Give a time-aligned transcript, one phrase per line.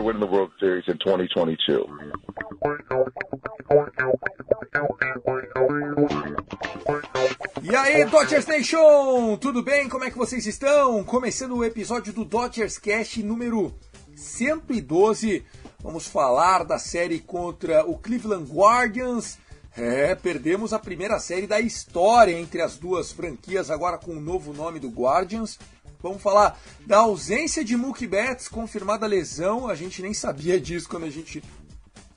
[0.00, 1.84] We are winning the World Series in 2022.
[7.62, 9.36] E aí, Dodgers Nation!
[9.36, 9.90] Tudo bem?
[9.90, 11.04] Como é que vocês estão?
[11.04, 13.74] Começando o episódio do Dodgers Cast número
[14.16, 15.44] 112.
[15.82, 19.38] Vamos falar da série contra o Cleveland Guardians.
[19.76, 24.54] É, perdemos a primeira série da história entre as duas franquias, agora com o novo
[24.54, 25.58] nome do Guardians.
[26.02, 29.68] Vamos falar da ausência de Mookie Betts, confirmada lesão.
[29.68, 31.42] A gente nem sabia disso quando a gente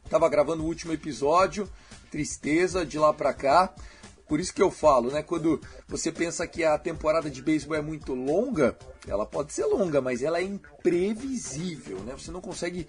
[0.05, 1.69] estava gravando o último episódio.
[2.09, 3.73] Tristeza de lá pra cá.
[4.25, 5.21] Por isso que eu falo, né?
[5.21, 9.99] Quando você pensa que a temporada de beisebol é muito longa, ela pode ser longa,
[9.99, 12.13] mas ela é imprevisível, né?
[12.17, 12.87] Você não consegue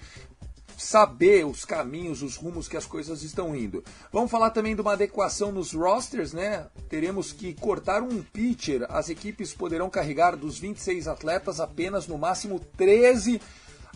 [0.76, 3.84] saber os caminhos, os rumos que as coisas estão indo.
[4.12, 6.66] Vamos falar também de uma adequação nos rosters, né?
[6.88, 8.86] Teremos que cortar um pitcher.
[8.88, 13.40] As equipes poderão carregar dos 26 atletas apenas no máximo 13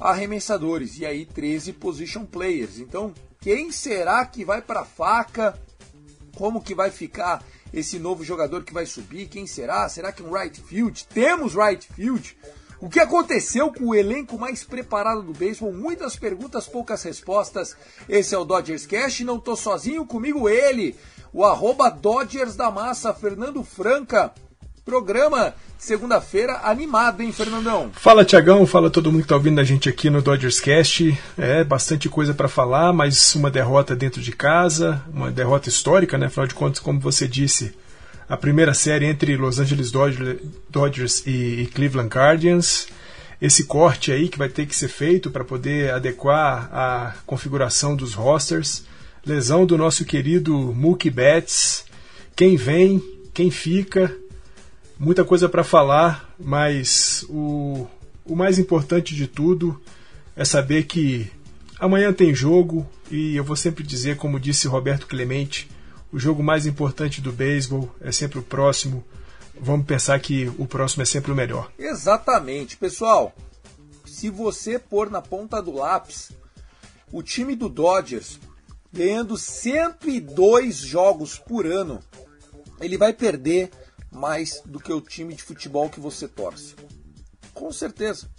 [0.00, 2.78] arremessadores e aí 13 position players.
[2.78, 5.58] Então, quem será que vai para faca?
[6.36, 9.28] Como que vai ficar esse novo jogador que vai subir?
[9.28, 9.88] Quem será?
[9.88, 11.06] Será que um right field?
[11.06, 12.36] Temos right field?
[12.80, 15.72] O que aconteceu com o elenco mais preparado do beisebol?
[15.72, 17.76] Muitas perguntas, poucas respostas.
[18.08, 19.20] Esse é o Dodgers Cash.
[19.20, 20.94] Não tô sozinho, comigo ele,
[21.32, 24.32] o arroba Dodgers da Massa, Fernando Franca.
[24.84, 27.90] Programa segunda-feira animado, hein, Fernandão?
[27.92, 31.18] Fala Tiagão, fala todo mundo que tá ouvindo a gente aqui no Dodgers Cast.
[31.36, 36.26] É bastante coisa para falar, mas uma derrota dentro de casa, uma derrota histórica, né?
[36.26, 37.76] Afinal de contas, como você disse,
[38.28, 42.86] a primeira série entre Los Angeles Dodgers, e Cleveland Guardians.
[43.40, 48.12] Esse corte aí que vai ter que ser feito para poder adequar a configuração dos
[48.14, 48.84] rosters.
[49.24, 51.84] Lesão do nosso querido Mookie Betts.
[52.36, 53.02] Quem vem,
[53.32, 54.14] quem fica,
[54.98, 57.86] muita coisa para falar, mas o,
[58.24, 59.80] o mais importante de tudo
[60.36, 61.30] é saber que
[61.80, 65.68] amanhã tem jogo e eu vou sempre dizer, como disse Roberto Clemente,
[66.12, 69.04] o jogo mais importante do beisebol é sempre o próximo.
[69.60, 71.70] Vamos pensar que o próximo é sempre o melhor.
[71.78, 73.34] Exatamente, pessoal.
[74.06, 76.30] Se você pôr na ponta do lápis
[77.12, 78.38] o time do Dodgers
[78.92, 82.00] ganhando 102 jogos por ano,
[82.80, 83.70] ele vai perder
[84.10, 86.74] mais do que o time de futebol que você torce.
[87.52, 88.30] Com certeza.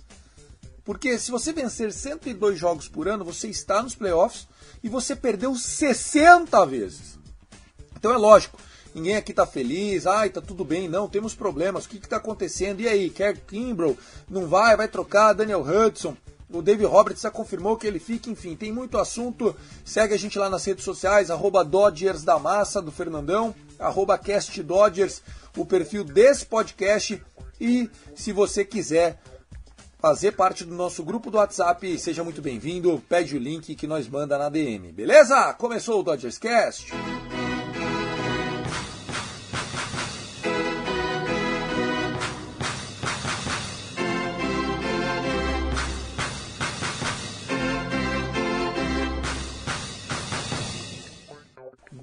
[0.84, 4.47] Porque se você vencer 102 jogos por ano, você está nos playoffs
[4.81, 7.19] e você perdeu 60 vezes.
[8.00, 8.58] Então é lógico,
[8.96, 12.18] ninguém aqui tá feliz, ai, tá tudo bem, não, temos problemas, o que que tá
[12.18, 12.80] acontecendo?
[12.80, 13.98] E aí, Kerr Kimbrough
[14.30, 16.16] não vai, vai trocar, Daniel Hudson,
[16.52, 19.56] o David Roberts já confirmou que ele fica, enfim, tem muito assunto.
[19.86, 24.64] Segue a gente lá nas redes sociais, arroba Dodgers da Massa, do Fernandão, arroba Cast
[24.64, 25.22] Dodgers,
[25.56, 27.22] o perfil desse podcast.
[27.62, 29.22] E se você quiser
[30.00, 33.04] fazer parte do nosso grupo do WhatsApp, seja muito bem-vindo.
[33.08, 35.54] Pede o link que nós manda na DM, beleza?
[35.54, 36.92] Começou o Dodgers Cast.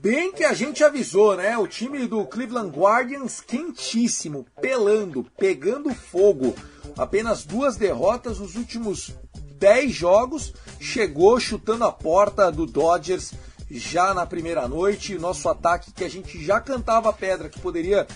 [0.08, 1.58] Bem que a gente avisou, né?
[1.58, 6.55] O time do Cleveland Guardians quentíssimo, pelando, pegando fogo.
[6.97, 9.17] Apenas duas derrotas nos últimos
[9.58, 10.55] 10 jogos.
[10.79, 13.32] Chegou chutando a porta do Dodgers
[13.69, 15.19] já na primeira noite.
[15.19, 18.06] Nosso ataque que a gente já cantava pedra que poderia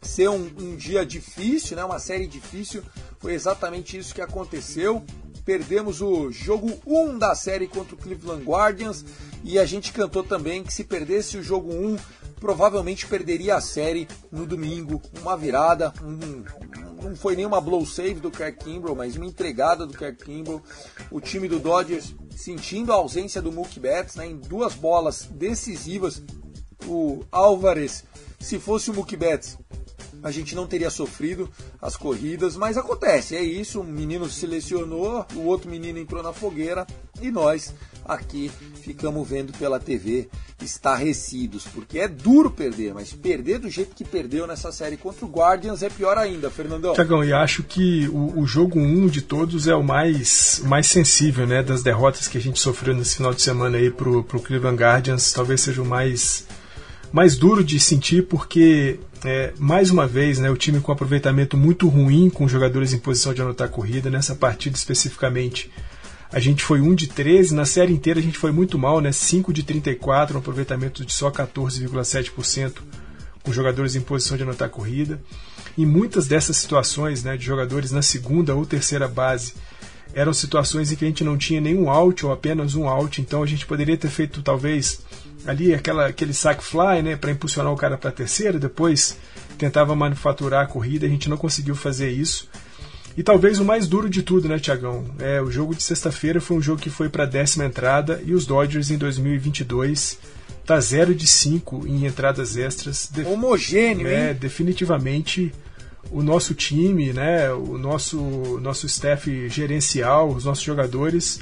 [0.00, 1.84] ser um, um dia difícil, né?
[1.84, 2.82] Uma série difícil.
[3.20, 5.04] Foi exatamente isso que aconteceu.
[5.44, 9.04] Perdemos o jogo 1 da série contra o Cleveland Guardians
[9.42, 11.96] e a gente cantou também que se perdesse o jogo 1
[12.42, 15.00] provavelmente perderia a série no domingo.
[15.20, 16.42] Uma virada, um,
[17.00, 20.60] não foi nenhuma blow save do Kirk Kimbrell, mas uma entregada do Kirk Kimbrell.
[21.08, 26.20] O time do Dodgers sentindo a ausência do Mookie Betts né, em duas bolas decisivas.
[26.84, 28.02] O Álvares,
[28.40, 29.56] se fosse o Mookie Betts,
[30.22, 33.80] a gente não teria sofrido as corridas, mas acontece, é isso.
[33.80, 36.86] Um menino se lesionou, o outro menino entrou na fogueira
[37.20, 37.74] e nós
[38.04, 38.50] aqui
[38.82, 40.28] ficamos vendo pela TV
[40.60, 45.28] estarrecidos, porque é duro perder, mas perder do jeito que perdeu nessa série contra o
[45.28, 46.94] Guardians é pior ainda, Fernandão.
[46.94, 50.86] Tiagão, e acho que o, o jogo 1 um de todos é o mais, mais
[50.86, 54.40] sensível, né, das derrotas que a gente sofreu nesse final de semana aí pro, pro
[54.40, 56.46] Cleveland Guardians, talvez seja o mais
[57.12, 61.88] mais duro de sentir porque é, mais uma vez né, o time com aproveitamento muito
[61.88, 65.70] ruim com jogadores em posição de anotar corrida nessa partida especificamente
[66.32, 69.12] a gente foi 1 de 13, na série inteira a gente foi muito mal, né?
[69.12, 72.72] 5 de 34, um aproveitamento de só 14,7%
[73.42, 75.20] com jogadores em posição de anotar corrida.
[75.76, 79.52] E muitas dessas situações, né, de jogadores na segunda ou terceira base,
[80.14, 83.42] eram situações em que a gente não tinha nenhum out ou apenas um out, então
[83.42, 85.00] a gente poderia ter feito talvez
[85.46, 89.16] ali aquela, aquele sack fly, né, para impulsionar o cara para a terceira, depois
[89.58, 92.48] tentava manufaturar a corrida, a gente não conseguiu fazer isso.
[93.16, 95.04] E talvez o mais duro de tudo, né, Tiagão?
[95.18, 98.32] É, o jogo de sexta-feira foi um jogo que foi para a décima entrada e
[98.32, 100.18] os Dodgers em 2022
[100.64, 103.10] tá 0 de 5 em entradas extras.
[103.26, 104.36] Homogêneo, é, hein?
[104.40, 105.52] definitivamente
[106.10, 111.40] o nosso time, né, o nosso nosso staff gerencial, os nossos jogadores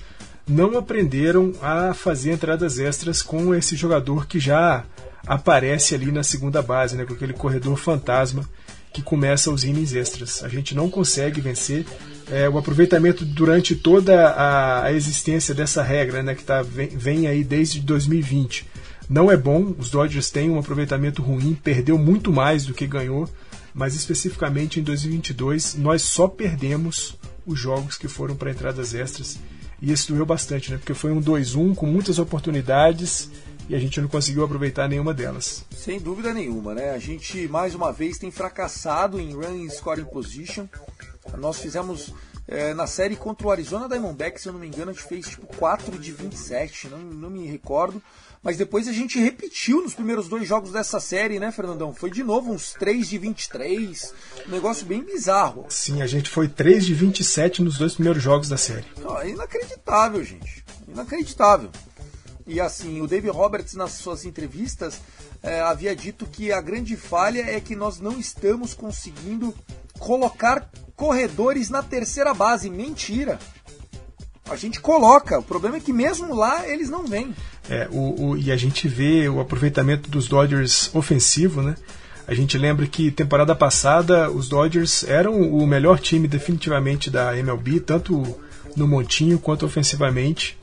[0.50, 4.84] não aprenderam a fazer entradas extras com esse jogador que já
[5.26, 8.48] aparece ali na segunda base, né, com aquele corredor fantasma
[8.92, 10.42] que começa os innings extras.
[10.42, 11.86] A gente não consegue vencer.
[12.30, 17.26] É, o aproveitamento durante toda a, a existência dessa regra, né, que tá, vem, vem,
[17.26, 18.66] aí desde 2020,
[19.08, 19.74] não é bom.
[19.78, 23.28] Os Dodgers têm um aproveitamento ruim, perdeu muito mais do que ganhou,
[23.74, 29.38] mas especificamente em 2022 nós só perdemos os jogos que foram para entradas extras.
[29.80, 33.30] E isso doeu bastante, né, porque foi um 2-1 com muitas oportunidades
[33.68, 35.64] e a gente não conseguiu aproveitar nenhuma delas.
[35.70, 36.90] Sem dúvida nenhuma, né?
[36.90, 40.66] A gente mais uma vez tem fracassado em running scoring position.
[41.38, 42.12] Nós fizemos
[42.48, 45.28] é, na série contra o Arizona Diamondbacks, se eu não me engano, a gente fez
[45.28, 48.02] tipo 4 de 27, não, não me recordo.
[48.42, 51.94] Mas depois a gente repetiu nos primeiros dois jogos dessa série, né, Fernandão?
[51.94, 54.14] Foi de novo uns 3 de 23,
[54.48, 55.66] um negócio bem bizarro.
[55.68, 58.86] Sim, a gente foi 3 de 27 nos dois primeiros jogos da série.
[59.20, 60.64] é inacreditável, gente.
[60.88, 61.70] Inacreditável.
[62.46, 65.00] E assim, o David Roberts, nas suas entrevistas,
[65.42, 69.54] é, havia dito que a grande falha é que nós não estamos conseguindo
[69.98, 72.70] colocar corredores na terceira base.
[72.70, 73.38] Mentira!
[74.48, 77.36] A gente coloca, o problema é que mesmo lá eles não vêm.
[77.68, 81.74] É, o, o, e a gente vê o aproveitamento dos Dodgers ofensivo, né?
[82.26, 87.80] A gente lembra que temporada passada os Dodgers eram o melhor time definitivamente da MLB,
[87.80, 88.22] tanto
[88.76, 90.56] no montinho quanto ofensivamente.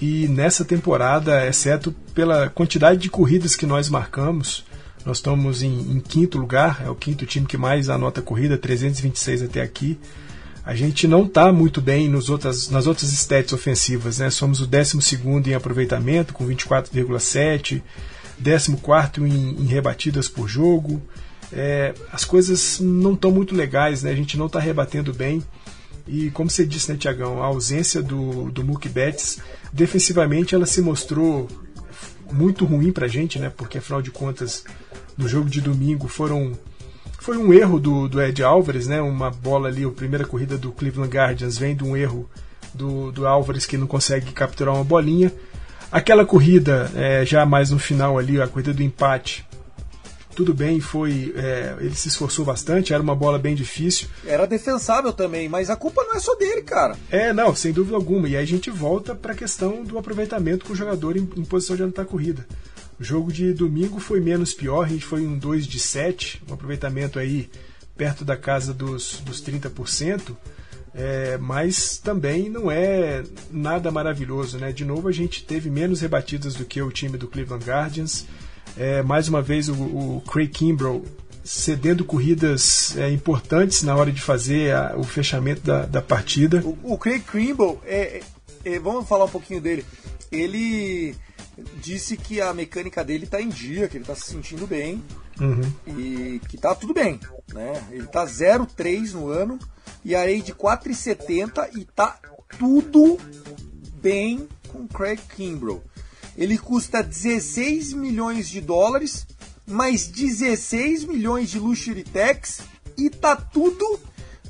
[0.00, 4.64] E nessa temporada, exceto pela quantidade de corridas que nós marcamos,
[5.04, 9.42] nós estamos em, em, quinto lugar, é o quinto time que mais anota corrida, 326
[9.42, 9.98] até aqui.
[10.64, 14.30] A gente não está muito bem nos outras, nas outras stats ofensivas, né?
[14.30, 14.98] Somos o 12
[15.46, 17.82] em aproveitamento, com 24,7,
[18.42, 21.00] 14 em, em rebatidas por jogo.
[21.52, 24.10] É, as coisas não estão muito legais, né?
[24.10, 25.42] A gente não está rebatendo bem.
[26.06, 29.38] E como você disse, né, Tiagão, a ausência do, do Mookie Betts,
[29.72, 31.48] defensivamente ela se mostrou
[32.32, 33.50] muito ruim pra gente, né?
[33.50, 34.64] Porque afinal de contas,
[35.16, 36.52] no jogo de domingo foram
[37.20, 39.00] foi um erro do, do Ed Álvares, né?
[39.00, 42.28] Uma bola ali, a primeira corrida do Cleveland Guardians vem de um erro
[42.72, 45.32] do, do Álvares que não consegue capturar uma bolinha.
[45.92, 49.46] Aquela corrida, é, já mais no final ali, a corrida do empate,
[50.34, 51.34] tudo bem, foi.
[51.36, 54.08] É, ele se esforçou bastante, era uma bola bem difícil.
[54.24, 56.96] Era defensável também, mas a culpa não é só dele, cara.
[57.10, 58.28] É, não, sem dúvida alguma.
[58.28, 61.44] E aí a gente volta para a questão do aproveitamento com o jogador em, em
[61.44, 62.46] posição de anotar corrida.
[63.00, 66.52] O jogo de domingo foi menos pior, a gente foi um 2 de 7, um
[66.52, 67.48] aproveitamento aí
[67.96, 70.36] perto da casa dos, dos 30%.
[70.92, 74.70] É, mas também não é nada maravilhoso, né?
[74.70, 78.26] De novo, a gente teve menos rebatidas do que o time do Cleveland Guardians.
[78.76, 81.02] É, mais uma vez o, o Craig Kimbrell
[81.42, 86.60] cedendo corridas é, importantes na hora de fazer a, o fechamento da, da partida.
[86.62, 88.20] O, o Craig Kimbrell, é,
[88.62, 89.86] é, vamos falar um pouquinho dele.
[90.30, 91.14] Ele
[91.80, 95.02] disse que a mecânica dele está em dia, que ele está se sentindo bem
[95.40, 95.72] uhum.
[95.86, 97.18] e que tá tudo bem.
[97.52, 97.84] Né?
[97.90, 99.58] Ele tá 0,3 no ano
[100.04, 102.18] e a de 4,70 e tá
[102.58, 103.18] tudo
[104.00, 105.82] bem com Craig Kimbrell.
[106.36, 109.26] Ele custa 16 milhões de dólares
[109.66, 112.60] mais 16 milhões de luxury tax
[112.98, 114.00] e tá tudo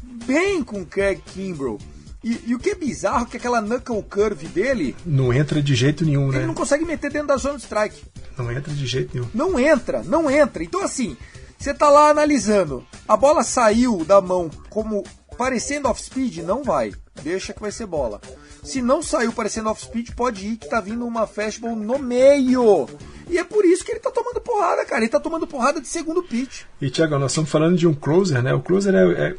[0.02, 1.79] bem com Craig Kimbrough.
[2.23, 4.95] E, e, o que é bizarro é que aquela knuckle curve dele.
[5.07, 6.39] Não entra de jeito nenhum, ele né?
[6.39, 8.03] Ele não consegue meter dentro da zona de strike.
[8.37, 9.29] Não entra de jeito nenhum.
[9.33, 10.62] Não entra, não entra.
[10.62, 11.17] Então, assim,
[11.59, 12.87] você tá lá analisando.
[13.09, 15.03] A bola saiu da mão como
[15.39, 16.39] parecendo off-speed?
[16.39, 16.93] Não vai.
[17.23, 18.21] Deixa que vai ser bola.
[18.62, 22.87] Se não saiu parecendo off-speed, pode ir que tá vindo uma fastball no meio.
[23.29, 25.03] E é por isso que ele tá tomando porrada, cara.
[25.03, 26.62] Ele tá tomando porrada de segundo pitch.
[26.81, 28.53] E, Thiago, nós estamos falando de um closer, né?
[28.53, 29.37] O closer é, é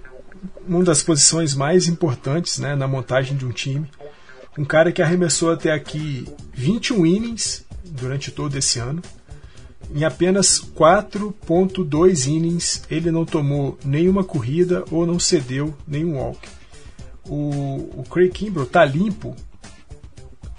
[0.67, 3.89] uma das posições mais importantes né, na montagem de um time.
[4.57, 9.01] Um cara que arremessou até aqui 21 innings durante todo esse ano.
[9.93, 16.39] Em apenas 4.2 innings, ele não tomou nenhuma corrida ou não cedeu nenhum walk.
[17.25, 19.35] O, o Craig Kimbrell está limpo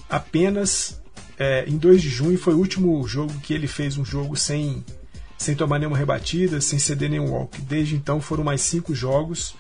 [0.08, 1.00] apenas
[1.38, 2.38] é, em 2 de junho.
[2.38, 4.84] Foi o último jogo que ele fez um jogo sem,
[5.38, 7.60] sem tomar nenhuma rebatida, sem ceder nenhum walk.
[7.62, 9.54] Desde então foram mais cinco jogos.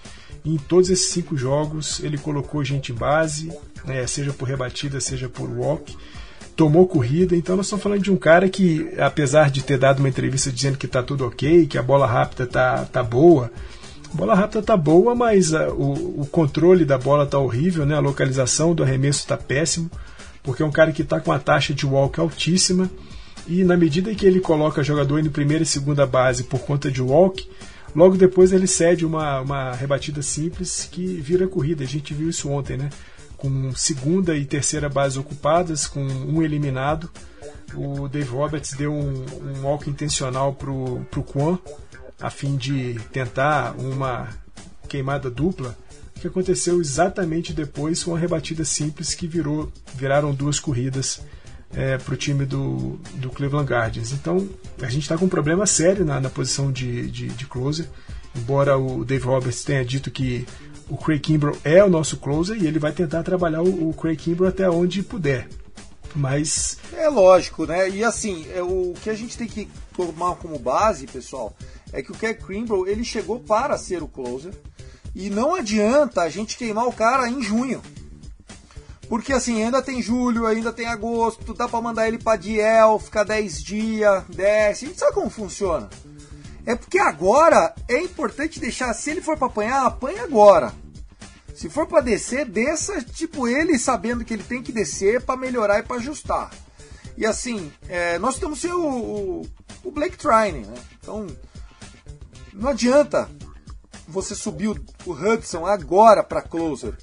[0.44, 3.52] Em todos esses cinco jogos ele colocou gente base,
[3.84, 5.96] né, seja por rebatida, seja por walk
[6.56, 10.08] tomou corrida, então nós estamos falando de um cara que, apesar de ter dado uma
[10.08, 13.50] entrevista dizendo que está tudo ok, que a bola rápida tá, tá boa,
[14.12, 17.94] a bola rápida tá boa, mas a, o, o, controle da bola tá horrível, né?
[17.94, 19.90] a localização do arremesso está péssimo,
[20.42, 22.90] porque é um cara que está com uma taxa de walk altíssima,
[23.46, 27.02] e na medida que ele coloca jogador em primeira e segunda base por conta de
[27.02, 27.48] walk,
[27.94, 31.84] logo depois ele cede uma, uma rebatida simples que vira corrida.
[31.84, 32.90] A gente viu isso ontem, né?
[33.42, 37.10] com segunda e terceira base ocupadas, com um eliminado.
[37.74, 41.58] O Dave Roberts deu um, um walk intencional para o Quan,
[42.20, 44.28] a fim de tentar uma
[44.88, 45.76] queimada dupla,
[46.20, 51.20] que aconteceu exatamente depois com uma rebatida simples que virou, viraram duas corridas
[51.74, 54.12] é, para o time do, do Cleveland Guardians.
[54.12, 54.48] Então
[54.80, 57.88] a gente está com um problema sério na, na posição de, de, de closer,
[58.36, 60.46] embora o Dave Roberts tenha dito que
[60.88, 64.16] o Craig Kimbrough é o nosso closer e ele vai tentar trabalhar o, o Craig
[64.16, 65.48] Kimbrough até onde puder.
[66.14, 66.76] Mas.
[66.92, 67.88] É lógico, né?
[67.88, 71.56] E assim, é, o que a gente tem que tomar como base, pessoal,
[71.92, 74.52] é que o Craig Kimbrough ele chegou para ser o closer.
[75.14, 77.82] E não adianta a gente queimar o cara em junho.
[79.12, 83.24] Porque assim, ainda tem julho, ainda tem agosto, dá para mandar ele para Diel, ficar
[83.24, 84.86] 10 dias, desce.
[84.86, 85.90] A gente sabe como funciona.
[86.64, 90.72] É porque agora é importante deixar, se ele for para apanhar, apanha agora.
[91.54, 95.80] Se for para descer, desça, tipo, ele sabendo que ele tem que descer para melhorar
[95.80, 96.50] e para ajustar.
[97.14, 99.42] E assim, é, nós temos ser o,
[99.84, 100.74] o, Blake Trine, né?
[100.98, 101.26] Então,
[102.54, 103.28] não adianta
[104.08, 106.96] você subir o, o Hudson agora para closer.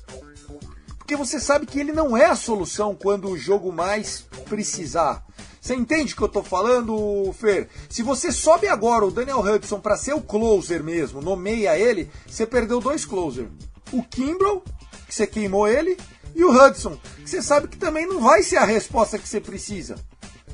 [1.10, 5.26] Porque você sabe que ele não é a solução quando o jogo mais precisar.
[5.60, 7.68] Você entende o que eu tô falando, Fer?
[7.90, 12.46] Se você sobe agora o Daniel Hudson para ser o closer mesmo, nomeia ele, você
[12.46, 13.50] perdeu dois closer.
[13.92, 14.62] O Kimbrough,
[15.08, 15.98] que você queimou ele,
[16.36, 19.42] e o Hudson, que você sabe que também não vai ser a resposta que você
[19.42, 19.96] precisa.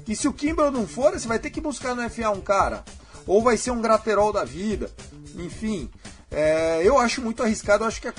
[0.07, 2.85] E se o Kimbrough não for, você vai ter que buscar no FA um cara.
[3.27, 4.89] Ou vai ser um graterol da vida.
[5.35, 5.89] Enfim,
[6.31, 7.83] é, eu acho muito arriscado.
[7.83, 8.13] Eu acho que,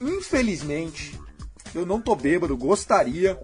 [0.00, 1.20] infelizmente,
[1.74, 3.38] eu não tô bêbado, gostaria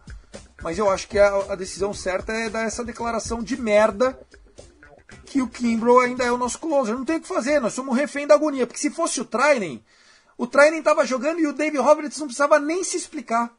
[0.62, 4.18] mas eu acho que a, a decisão certa é dar essa declaração de merda
[5.24, 6.96] que o Kimbrough ainda é o nosso closer.
[6.96, 8.66] Não tem o que fazer, nós somos refém da agonia.
[8.66, 9.84] Porque se fosse o Trainen,
[10.36, 13.56] o Trainen estava jogando e o David Roberts não precisava nem se explicar.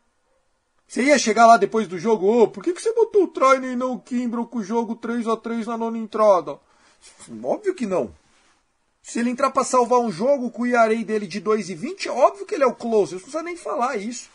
[0.88, 3.28] Você ia chegar lá depois do jogo, ô, oh, por que, que você botou o
[3.28, 6.60] Trainen e não o Kimbrough com o jogo 3 a 3 na nona entrada?
[7.44, 8.14] Óbvio que não.
[9.02, 12.10] Se ele entrar para salvar um jogo com o IAREI dele de 2 e 20,
[12.10, 13.16] óbvio que ele é o closer.
[13.16, 14.30] Não precisa nem falar isso.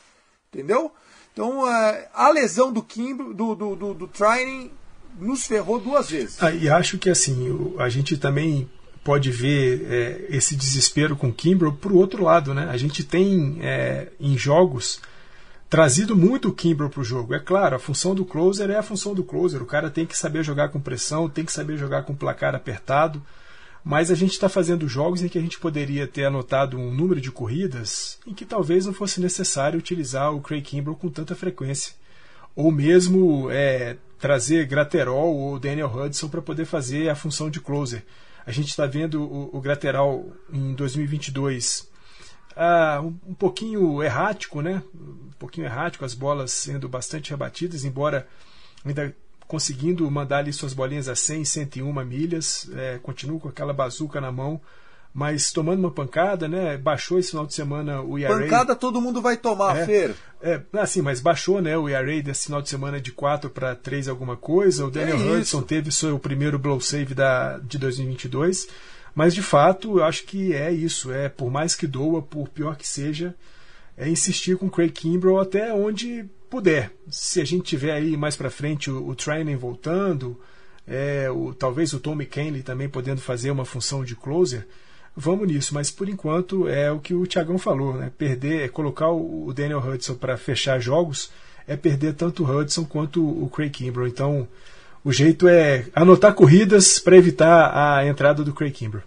[0.55, 0.93] Entendeu?
[1.33, 4.11] Então, é, a lesão do Kim, do, do, do, do
[5.19, 6.43] nos ferrou duas vezes.
[6.43, 8.69] Ah, e acho que assim, a gente também
[9.03, 12.55] pode ver é, esse desespero com o Kimbrough para o outro lado.
[12.55, 12.69] Né?
[12.71, 15.01] A gente tem é, em jogos
[15.69, 17.35] trazido muito o Kimbrough para o jogo.
[17.35, 19.61] É claro, a função do closer é a função do closer.
[19.61, 23.21] O cara tem que saber jogar com pressão, tem que saber jogar com placar apertado
[23.85, 27.21] mas a gente está fazendo jogos em que a gente poderia ter anotado um número
[27.21, 31.95] de corridas em que talvez não fosse necessário utilizar o Craig Kimbrell com tanta frequência.
[32.57, 38.03] Ou mesmo é, trazer Graterol ou Daniel Hudson para poder fazer a função de closer.
[38.47, 41.93] A gente está vendo o, o Graterol em 2022
[42.57, 44.83] ah, um, um pouquinho errático, né?
[44.95, 48.27] Um pouquinho errático, as bolas sendo bastante rebatidas, embora
[48.85, 49.15] ainda
[49.47, 54.33] conseguindo mandar ali suas bolinhas a 100, 101 milhas, é, continua com aquela bazuca na
[54.33, 54.61] mão,
[55.13, 56.77] mas tomando uma pancada, né?
[56.77, 58.37] Baixou esse final de semana o ERA.
[58.37, 59.87] Pancada todo mundo vai tomar, É.
[59.87, 60.15] Fer.
[60.43, 64.09] É, assim, mas baixou, né, o ERA desse final de semana de 4 para 3
[64.09, 64.85] alguma coisa.
[64.85, 65.33] O Daniel isso.
[65.33, 68.69] Hudson teve seu primeiro blow save da, de 2022.
[69.15, 71.13] Mas, de fato, eu acho que é isso.
[71.13, 73.35] É, por mais que doa, por pior que seja,
[73.97, 76.93] é insistir com o Craig Kimbrell até onde puder.
[77.11, 80.41] Se a gente tiver aí mais para frente o, o Trinan voltando,
[80.87, 84.65] é, o, talvez o Tommy Kenley também podendo fazer uma função de closer,
[85.17, 85.75] vamos nisso.
[85.75, 88.13] Mas por enquanto é o que o Thiagão falou, né?
[88.17, 91.33] Perder, é colocar o, Daniel Hudson para fechar jogos
[91.67, 94.07] é perder tanto o Hudson quanto o Craig Kimbrell.
[94.07, 94.47] Então
[95.03, 99.03] o jeito é anotar corridas para evitar a entrada do Craig Kimbrell.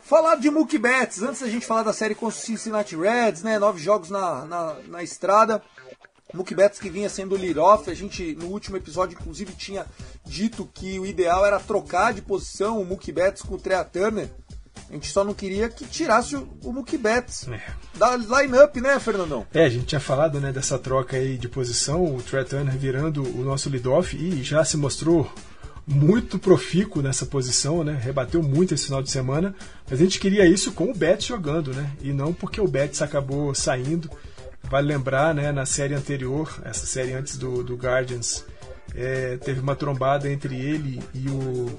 [0.00, 3.58] Falar de Mookie Betts, antes da gente falar da série com Cincinnati Reds, né?
[3.58, 5.60] Nove jogos na, na, na estrada.
[6.34, 9.86] Mookie Betts que vinha sendo lead-off, a gente no último episódio inclusive tinha
[10.24, 14.28] dito que o ideal era trocar de posição o Mookie Betts com o Trea Turner.
[14.88, 16.84] A gente só não queria que tirasse o, o
[17.50, 17.98] É.
[17.98, 19.44] da line-up, né, Fernandão?
[19.52, 23.22] É, a gente tinha falado né, dessa troca aí de posição, o Trey Turner virando
[23.22, 25.28] o nosso lead-off e já se mostrou
[25.86, 27.98] muito profícuo nessa posição, né?
[28.00, 29.54] Rebateu muito esse final de semana,
[29.88, 31.92] mas a gente queria isso com o Betts jogando, né?
[32.00, 34.10] E não porque o Betts acabou saindo.
[34.68, 38.44] Vale lembrar, né, na série anterior, essa série antes do, do Guardians,
[38.94, 41.78] é, teve uma trombada entre ele e o,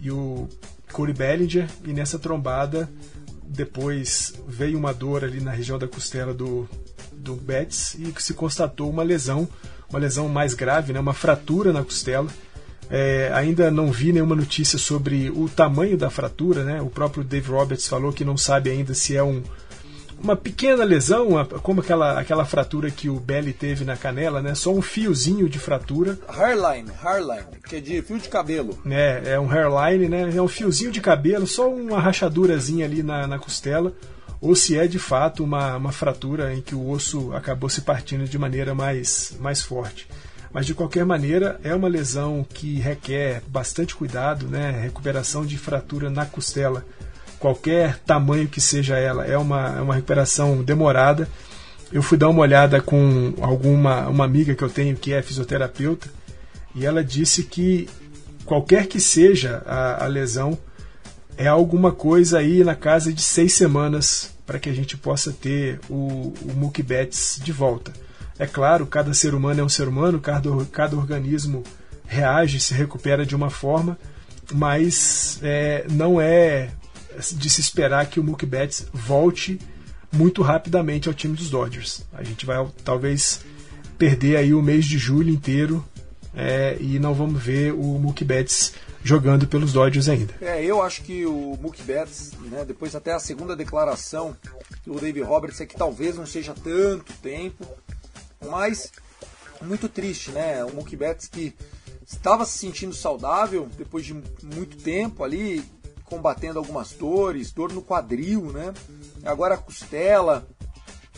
[0.00, 0.48] e o
[0.92, 2.88] Corey Bellinger, e nessa trombada
[3.44, 6.68] depois veio uma dor ali na região da costela do,
[7.12, 9.48] do Betts e se constatou uma lesão,
[9.88, 12.28] uma lesão mais grave, né, uma fratura na costela.
[12.88, 16.82] É, ainda não vi nenhuma notícia sobre o tamanho da fratura, né?
[16.82, 19.44] O próprio Dave Roberts falou que não sabe ainda se é um,
[20.22, 24.54] uma pequena lesão, como aquela, aquela fratura que o Belly teve na canela, né?
[24.54, 28.78] Só um fiozinho de fratura, Hairline, hairline, que é de fio de cabelo.
[28.84, 29.22] né?
[29.24, 30.36] É um hairline, né?
[30.36, 33.92] É um fiozinho de cabelo, só uma rachadurazinha ali na, na costela,
[34.40, 38.24] ou se é de fato uma, uma fratura em que o osso acabou se partindo
[38.24, 40.08] de maneira mais, mais forte.
[40.52, 44.70] Mas de qualquer maneira, é uma lesão que requer bastante cuidado, né?
[44.82, 46.84] Recuperação de fratura na costela,
[47.40, 51.26] qualquer tamanho que seja ela, é uma, é uma recuperação demorada.
[51.90, 56.08] Eu fui dar uma olhada com alguma uma amiga que eu tenho que é fisioterapeuta
[56.74, 57.88] e ela disse que
[58.44, 60.56] qualquer que seja a, a lesão,
[61.36, 65.80] é alguma coisa aí na casa de seis semanas para que a gente possa ter
[65.88, 66.72] o, o
[67.42, 67.92] de volta.
[68.38, 71.62] É claro, cada ser humano é um ser humano, cada, cada organismo
[72.06, 73.96] reage, se recupera de uma forma,
[74.52, 76.70] mas é, não é
[77.32, 79.58] de se esperar que o Mookie Betts volte
[80.12, 82.02] muito rapidamente ao time dos Dodgers.
[82.12, 83.40] A gente vai talvez
[83.98, 85.84] perder aí o mês de julho inteiro
[86.34, 90.34] é, e não vamos ver o Mookie Betts jogando pelos Dodgers ainda.
[90.40, 94.36] É, eu acho que o Mookie Betts, né, depois até a segunda declaração
[94.86, 97.66] do Dave Roberts é que talvez não seja tanto tempo,
[98.48, 98.90] mas
[99.62, 100.64] muito triste, né?
[100.64, 101.54] O Mookie Betts que
[102.06, 105.62] estava se sentindo saudável depois de muito tempo ali
[106.10, 108.74] combatendo algumas dores, dor no quadril, né?
[109.24, 110.46] Agora a costela.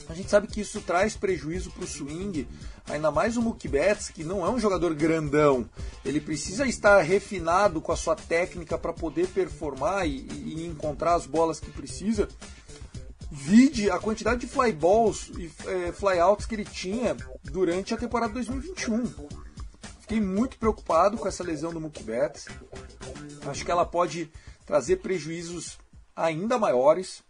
[0.09, 2.47] A gente sabe que isso traz prejuízo para o swing,
[2.87, 5.69] ainda mais o Mookie Betts, que não é um jogador grandão.
[6.05, 11.25] Ele precisa estar refinado com a sua técnica para poder performar e, e encontrar as
[11.25, 12.29] bolas que precisa.
[13.31, 18.35] Vide a quantidade de fly balls e é, flyouts que ele tinha durante a temporada
[18.35, 19.05] 2021.
[20.03, 22.47] Fiquei muito preocupado com essa lesão do Mookie Betts.
[23.47, 24.31] Acho que ela pode
[24.67, 25.79] trazer prejuízos
[26.15, 27.23] ainda maiores,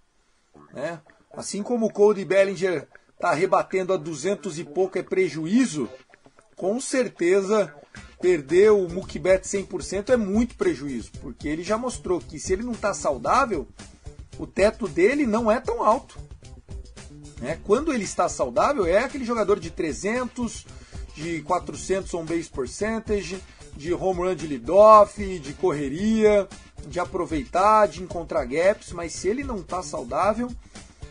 [0.72, 1.00] né?
[1.32, 5.88] Assim como o Cody Bellinger está rebatendo a 200 e pouco é prejuízo,
[6.56, 7.74] com certeza
[8.20, 12.72] perder o Betts 100% é muito prejuízo, porque ele já mostrou que se ele não
[12.72, 13.66] está saudável,
[14.38, 16.18] o teto dele não é tão alto.
[17.40, 17.58] Né?
[17.64, 20.64] Quando ele está saudável, é aquele jogador de 300,
[21.16, 23.42] de 400 on base percentage,
[23.76, 26.48] de home run de leadoff, de correria,
[26.86, 30.50] de aproveitar, de encontrar gaps, mas se ele não está saudável,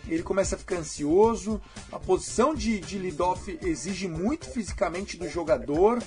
[0.08, 1.62] ele começa a ficar ansioso.
[1.92, 6.02] A posição de, de leadoff exige muito fisicamente do jogador.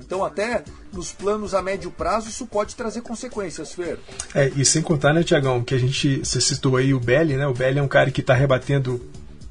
[0.00, 0.62] Então, até
[0.92, 3.98] nos planos a médio prazo, isso pode trazer consequências, Fer.
[4.34, 7.46] É, e sem contar, né, Tiagão, que a gente, você citou aí o Belly, né?
[7.46, 9.00] O Belly é um cara que está rebatendo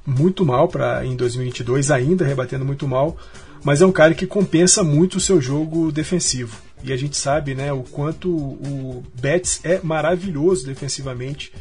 [0.05, 3.17] muito mal para em 2022, ainda rebatendo muito mal,
[3.63, 6.66] mas é um cara que compensa muito o seu jogo defensivo.
[6.83, 11.51] E a gente sabe, né, o quanto o Betts é maravilhoso defensivamente.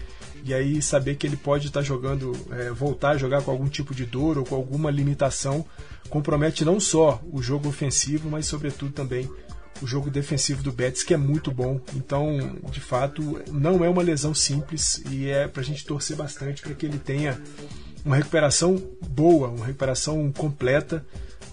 [0.44, 3.94] E aí saber que ele pode estar jogando, é, voltar a jogar com algum tipo
[3.94, 5.64] de dor ou com alguma limitação,
[6.08, 9.28] compromete não só o jogo ofensivo, mas sobretudo também
[9.82, 11.80] o jogo defensivo do Betis, que é muito bom.
[11.94, 16.62] Então, de fato, não é uma lesão simples e é para a gente torcer bastante
[16.62, 17.40] para que ele tenha
[18.04, 21.04] uma recuperação boa, uma recuperação completa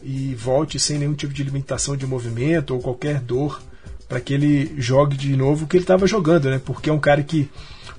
[0.03, 3.61] e volte sem nenhum tipo de limitação de movimento ou qualquer dor
[4.07, 6.61] para que ele jogue de novo o que ele estava jogando, né?
[6.63, 7.49] Porque é um cara que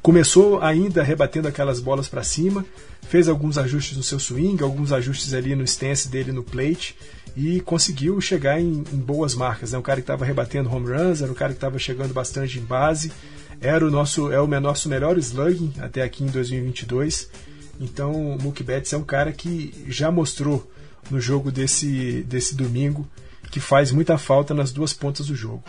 [0.02, 2.64] começou ainda rebatendo aquelas bolas para cima,
[3.08, 6.94] fez alguns ajustes no seu swing, alguns ajustes ali no stance dele no plate
[7.36, 9.70] e conseguiu chegar em, em boas marcas.
[9.70, 9.78] É né?
[9.78, 12.62] um cara que estava rebatendo home runs, era um cara que estava chegando bastante em
[12.62, 13.10] base,
[13.60, 17.30] era o nosso é o nosso melhor slugging até aqui em 2022.
[17.80, 20.70] Então, o Mookie Betts é um cara que já mostrou
[21.10, 23.08] no jogo desse, desse domingo
[23.50, 25.62] que faz muita falta nas duas pontas do jogo.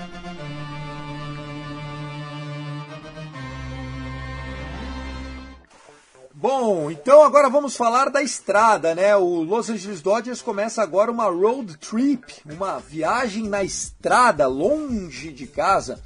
[6.33, 9.15] Bom, então agora vamos falar da estrada, né?
[9.15, 15.47] O Los Angeles Dodgers começa agora uma road trip, uma viagem na estrada, longe de
[15.47, 15.99] casa.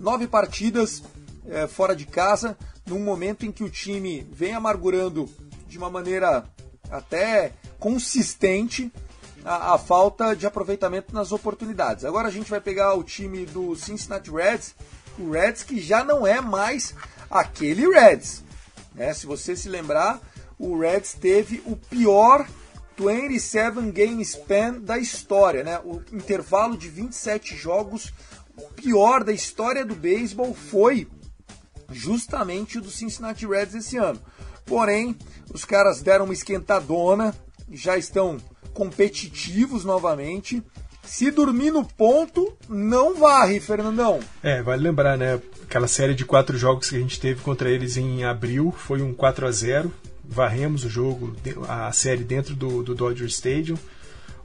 [0.00, 1.02] Nove partidas
[1.46, 5.28] é, fora de casa, num momento em que o time vem amargurando
[5.68, 6.44] de uma maneira
[6.90, 8.92] até consistente
[9.44, 12.04] a, a, falta de aproveitamento nas oportunidades.
[12.04, 14.76] Agora a gente vai pegar o time do Cincinnati Reds,
[15.18, 16.94] o Reds que já não é mais
[17.28, 18.44] aquele Reds.
[18.94, 19.12] Né?
[19.12, 20.20] Se você se lembrar,
[20.56, 22.46] o Reds teve o pior
[22.96, 25.80] 27 game span da história, né?
[25.84, 28.12] O intervalo de 27 jogos,
[28.76, 31.08] pior da história do beisebol foi
[31.90, 34.20] justamente o do Cincinnati Reds esse ano.
[34.64, 35.16] Porém,
[35.52, 37.34] os caras deram uma esquentadona,
[37.72, 38.36] já estão
[38.72, 40.62] competitivos novamente.
[41.04, 44.20] Se dormir no ponto, não varre, Fernandão.
[44.42, 45.40] É, vale lembrar, né?
[45.62, 49.12] Aquela série de quatro jogos que a gente teve contra eles em abril foi um
[49.12, 49.92] 4 a 0
[50.24, 51.34] Varremos o jogo,
[51.68, 53.76] a série dentro do, do Dodger Stadium.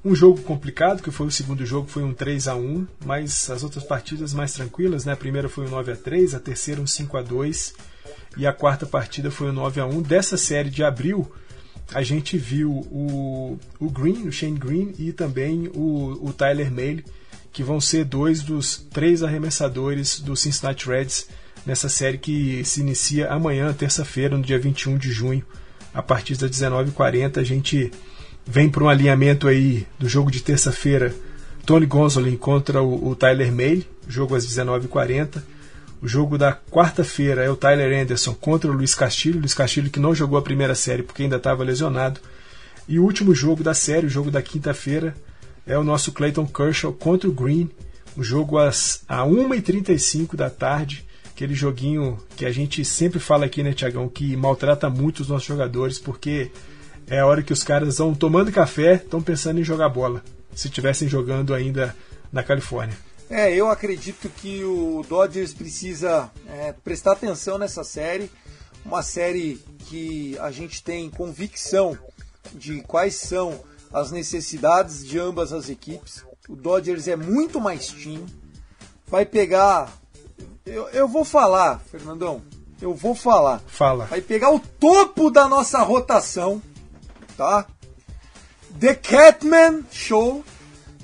[0.03, 3.63] Um jogo complicado, que foi o segundo jogo, foi um 3 a 1 mas as
[3.63, 5.13] outras partidas mais tranquilas, né?
[5.13, 7.73] A primeira foi um 9 a 3 a terceira um 5 a 2
[8.37, 11.31] e a quarta partida foi um 9 a 1 Dessa série de abril,
[11.93, 17.05] a gente viu o, o Green, o Shane Green e também o, o Tyler Mayle,
[17.51, 21.27] que vão ser dois dos três arremessadores do Cincinnati Reds
[21.65, 25.43] nessa série que se inicia amanhã, terça-feira, no dia 21 de junho,
[25.93, 27.37] a partir das 19h40.
[27.37, 27.91] A gente
[28.45, 31.13] vem para um alinhamento aí do jogo de terça-feira,
[31.65, 35.41] Tony Gonsolin contra o, o Tyler Mayle, jogo às 19h40.
[36.01, 39.39] O jogo da quarta-feira é o Tyler Anderson contra o Luiz Castilho.
[39.39, 42.19] Luiz Castilho que não jogou a primeira série porque ainda estava lesionado.
[42.87, 45.15] E o último jogo da série, o jogo da quinta-feira,
[45.65, 47.69] é o nosso Clayton Kershaw contra o Green.
[48.15, 51.05] O jogo às a 1h35 da tarde.
[51.31, 55.47] Aquele joguinho que a gente sempre fala aqui, né, Tiagão, que maltrata muito os nossos
[55.47, 56.51] jogadores porque
[57.07, 60.23] é a hora que os caras estão tomando café, estão pensando em jogar bola.
[60.53, 61.95] Se estivessem jogando ainda
[62.31, 63.06] na Califórnia.
[63.29, 68.31] É, eu acredito que o Dodgers precisa é, prestar atenção nessa série.
[68.85, 71.97] Uma série que a gente tem convicção
[72.53, 73.61] de quais são
[73.91, 76.23] as necessidades de ambas as equipes.
[76.47, 78.25] O Dodgers é muito mais time.
[79.05, 79.91] Vai pegar.
[80.65, 82.41] Eu, eu vou falar, Fernandão.
[82.81, 83.61] Eu vou falar.
[83.67, 84.05] Fala.
[84.05, 86.61] Vai pegar o topo da nossa rotação,
[87.35, 87.65] tá?
[88.79, 90.45] The Catman Show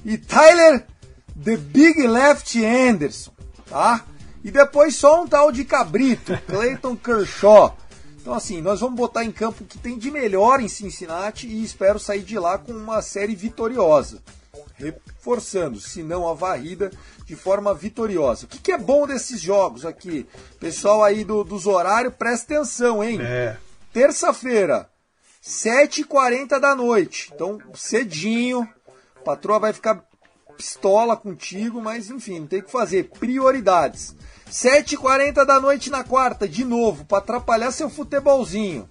[0.06, 0.86] e Tyler
[1.42, 3.32] The Big Left Anderson,
[3.66, 4.06] tá?
[4.44, 7.78] E depois só um tal de cabrito, Clayton Kershaw.
[8.20, 11.64] Então assim, nós vamos botar em campo o que tem de melhor em Cincinnati e
[11.64, 14.22] espero sair de lá com uma série vitoriosa.
[14.76, 16.92] Reforçando, se não a varrida,
[17.26, 18.46] de forma vitoriosa.
[18.46, 20.28] O que, que é bom desses jogos aqui?
[20.60, 23.20] Pessoal aí do, dos horários, presta atenção, hein?
[23.22, 23.58] É.
[23.92, 24.90] Terça-feira,
[25.44, 27.32] 7h40 da noite.
[27.34, 28.68] Então, cedinho.
[29.16, 30.04] A patroa vai ficar
[30.58, 33.10] pistola contigo, mas enfim, não tem o que fazer.
[33.20, 34.16] Prioridades.
[34.50, 38.88] 7h40 da noite na quarta, de novo, para atrapalhar seu futebolzinho.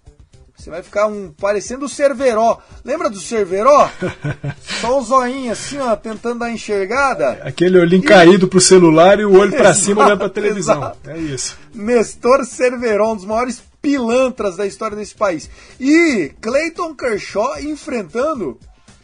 [0.56, 2.58] Você vai ficar um parecendo o Cerveró.
[2.84, 3.90] Lembra do Cerveró?
[4.80, 7.40] Só o zoinho assim, ó, tentando dar enxergada.
[7.42, 8.06] Aquele olhinho e...
[8.06, 10.78] caído pro celular e o olho para cima olhando pra televisão.
[10.78, 11.10] Exato.
[11.10, 11.58] É isso.
[11.74, 15.50] Nestor Cerveró, um dos maiores pilantras da história desse país.
[15.80, 18.56] E Clayton Kershaw enfrentando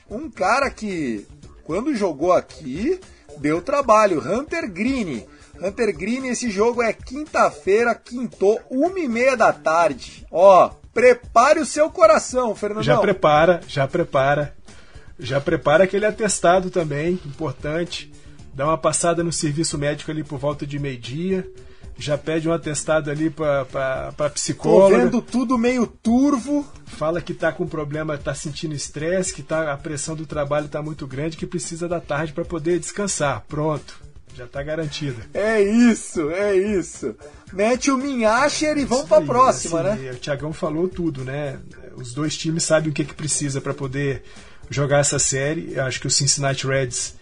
[0.08, 1.26] um cara que
[1.68, 2.98] quando jogou aqui,
[3.36, 4.20] deu trabalho.
[4.20, 5.26] Hunter Green.
[5.60, 10.26] Hunter Green, esse jogo é quinta-feira, quintou, uma e meia da tarde.
[10.32, 12.82] Ó, prepare o seu coração, Fernando.
[12.82, 14.54] Já prepara, já prepara.
[15.18, 18.10] Já prepara aquele atestado também, importante.
[18.54, 21.46] Dá uma passada no serviço médico ali por volta de meio-dia
[21.98, 24.94] já pede um atestado ali para psicóloga.
[24.94, 26.64] Tô vendo tudo meio turvo.
[26.86, 30.80] Fala que tá com problema, tá sentindo estresse, que tá, a pressão do trabalho tá
[30.80, 33.44] muito grande, que precisa da tarde para poder descansar.
[33.48, 34.00] Pronto.
[34.36, 35.26] Já tá garantida.
[35.34, 37.16] É isso, é isso.
[37.52, 40.12] Mete o Minhacher e vamos pra próxima, assim, né?
[40.12, 41.58] O Thiagão falou tudo, né?
[41.96, 44.22] Os dois times sabem o que, que precisa para poder
[44.70, 45.72] jogar essa série.
[45.74, 47.16] Eu acho que o Cincinnati Reds,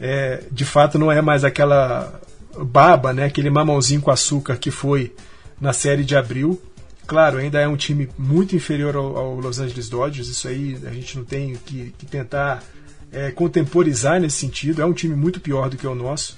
[0.00, 2.18] é, de fato, não é mais aquela
[2.58, 3.24] baba, né?
[3.24, 5.14] Aquele mamãozinho com açúcar que foi
[5.60, 6.60] na série de abril.
[7.06, 10.28] Claro, ainda é um time muito inferior ao, ao Los Angeles Dodgers.
[10.28, 12.62] Isso aí a gente não tem que, que tentar
[13.10, 14.80] é, contemporizar nesse sentido.
[14.80, 16.36] É um time muito pior do que o nosso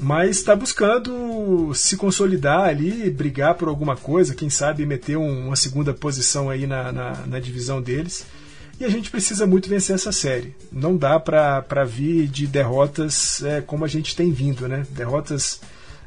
[0.00, 5.56] mas está buscando se consolidar ali, brigar por alguma coisa, quem sabe meter um, uma
[5.56, 8.24] segunda posição aí na, na, na, divisão deles.
[8.80, 10.56] E a gente precisa muito vencer essa série.
[10.72, 14.86] Não dá para vir de derrotas é, como a gente tem vindo, né?
[14.90, 15.60] Derrotas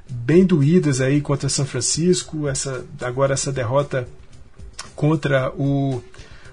[0.09, 4.07] bem doídas aí contra São Francisco, essa, agora essa derrota
[4.95, 6.01] contra o,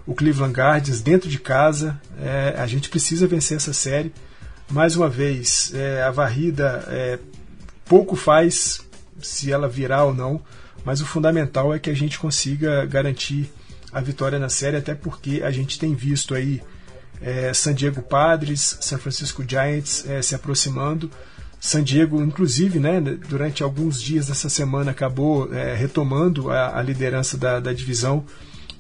[0.06, 1.98] o Cleveland Guardians dentro de casa.
[2.20, 4.12] É, a gente precisa vencer essa série
[4.70, 7.18] mais uma vez, é, a varrida é,
[7.87, 8.80] pouco faz
[9.20, 10.40] se ela virar ou não,
[10.85, 13.50] mas o fundamental é que a gente consiga garantir
[13.92, 16.62] a vitória na série, até porque a gente tem visto aí
[17.20, 21.11] é, San Diego Padres, San Francisco Giants é, se aproximando.
[21.61, 27.37] San Diego, inclusive, né, durante alguns dias dessa semana acabou é, retomando a, a liderança
[27.37, 28.24] da, da, divisão,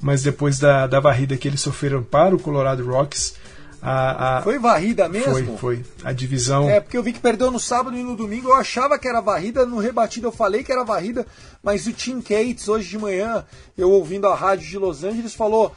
[0.00, 3.34] mas depois da, da varrida que eles sofreram para o Colorado Rocks,
[3.82, 5.32] a, a, foi varrida mesmo?
[5.32, 5.84] Foi, foi.
[6.04, 6.68] A divisão.
[6.68, 8.48] É, porque eu vi que perdeu no sábado e no domingo.
[8.48, 11.26] Eu achava que era varrida, no rebatido eu falei que era varrida,
[11.62, 13.44] mas o Tim Cates, hoje de manhã,
[13.76, 15.74] eu ouvindo a rádio de Los Angeles, falou.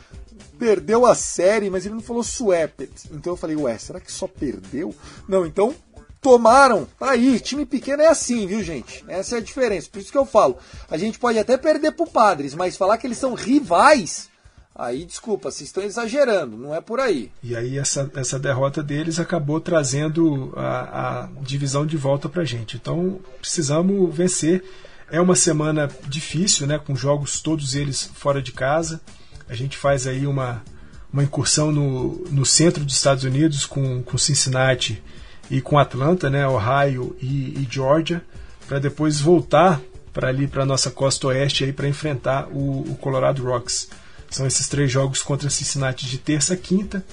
[0.57, 2.89] Perdeu a série, mas ele não falou swept.
[3.11, 4.93] Então eu falei, ué, será que só perdeu?
[5.27, 5.75] Não, então
[6.21, 6.87] tomaram.
[6.97, 9.03] Tá aí, time pequeno é assim, viu, gente?
[9.07, 9.89] Essa é a diferença.
[9.91, 10.57] Por isso que eu falo.
[10.89, 14.29] A gente pode até perder pro Padres, mas falar que eles são rivais
[14.75, 17.31] Aí, desculpa, vocês estão exagerando, não é por aí.
[17.43, 22.75] E aí, essa, essa derrota deles acabou trazendo a, a divisão de volta pra gente.
[22.75, 24.63] Então, precisamos vencer.
[25.11, 26.79] É uma semana difícil, né?
[26.79, 28.99] Com jogos todos eles fora de casa.
[29.47, 30.63] A gente faz aí uma,
[31.11, 35.03] uma incursão no, no centro dos Estados Unidos com, com Cincinnati
[35.51, 36.47] e com Atlanta, né?
[36.47, 38.23] Ohio e, e Georgia,
[38.67, 39.79] para depois voltar
[40.11, 43.89] para ali para nossa costa oeste aí para enfrentar o, o Colorado Rocks.
[44.33, 47.05] São esses três jogos contra Cincinnati de terça a quinta.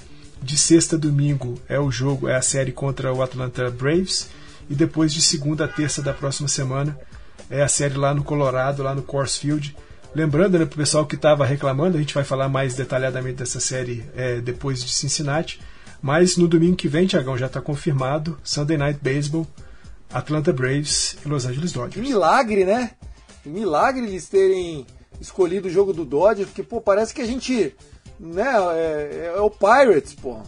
[0.43, 4.31] De sexta a domingo é o jogo, é a série contra o Atlanta Braves.
[4.71, 6.99] E depois de segunda a terça da próxima semana
[7.51, 9.77] é a série lá no Colorado, lá no Coors Field.
[10.15, 13.61] Lembrando, né, para o pessoal que estava reclamando, a gente vai falar mais detalhadamente dessa
[13.61, 15.61] série é, depois de Cincinnati.
[16.01, 19.47] Mas no domingo que vem, Tiagão, já está confirmado Sunday Night Baseball,
[20.11, 22.01] Atlanta Braves e Los Angeles Dodgers.
[22.01, 22.93] Milagre, né?
[23.45, 24.87] Milagre eles terem
[25.21, 27.75] escolhido o jogo do Dodgers, porque, pô, parece que a gente.
[28.19, 28.45] Né,
[28.75, 30.39] é, é o Pirates, pô.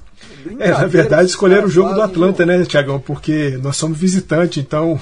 [0.58, 3.00] É, na verdade, escolheram o jogo do Atlanta, né, Tiagão?
[3.00, 5.00] Porque nós somos visitante, então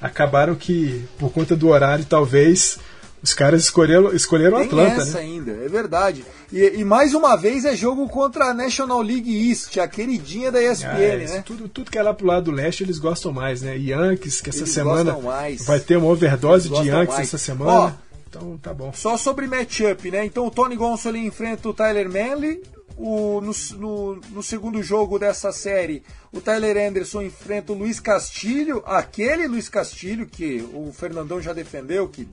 [0.00, 2.78] acabaram que, por conta do horário, talvez
[3.24, 5.24] os caras escolheram, escolheram Tem Atlanta, essa né?
[5.24, 6.22] ainda, é verdade.
[6.52, 10.62] E, e, mais uma vez é jogo contra a National League East, a queridinha da
[10.62, 11.42] ESPN, ah, é, né?
[11.44, 13.78] Tudo, tudo que é lá pro lado do leste eles gostam mais, né?
[13.78, 15.16] Yankees, que essa eles semana
[15.64, 17.28] vai ter uma overdose de Yankees mais.
[17.28, 17.70] essa semana.
[17.70, 17.92] Ó,
[18.34, 18.92] então tá bom.
[18.92, 20.24] Só sobre matchup, né?
[20.24, 22.62] Então o Tony Gonsolin enfrenta o Tyler Manley.
[22.96, 28.84] O, no, no, no, segundo jogo dessa série, o Tyler Anderson enfrenta o Luiz Castilho,
[28.86, 32.28] aquele Luiz Castilho que o Fernandão já defendeu, que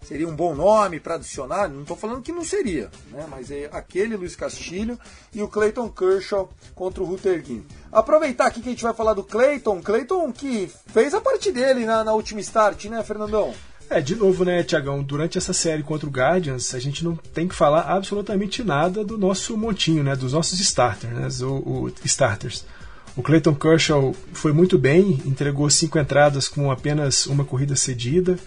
[0.00, 1.68] seria um bom nome para adicionar.
[1.68, 3.26] Não estou falando que não seria, né?
[3.28, 4.96] mas é aquele Luiz Castilho
[5.34, 7.66] e o Clayton Kershaw contra o Ruther Guin.
[7.90, 11.84] Aproveitar aqui que a gente vai falar do Clayton, Clayton que fez a parte dele
[11.84, 13.52] na, na última start, né, Fernandão?
[13.90, 15.02] É, de novo, né, Tiagão?
[15.02, 19.16] Durante essa série contra o Guardians, a gente não tem que falar absolutamente nada do
[19.16, 20.14] nosso montinho, né?
[20.14, 21.46] Dos nossos starters, né?
[21.46, 22.66] O, o starters.
[23.16, 28.38] O Clayton Kershaw foi muito bem, entregou cinco entradas com apenas uma corrida cedida.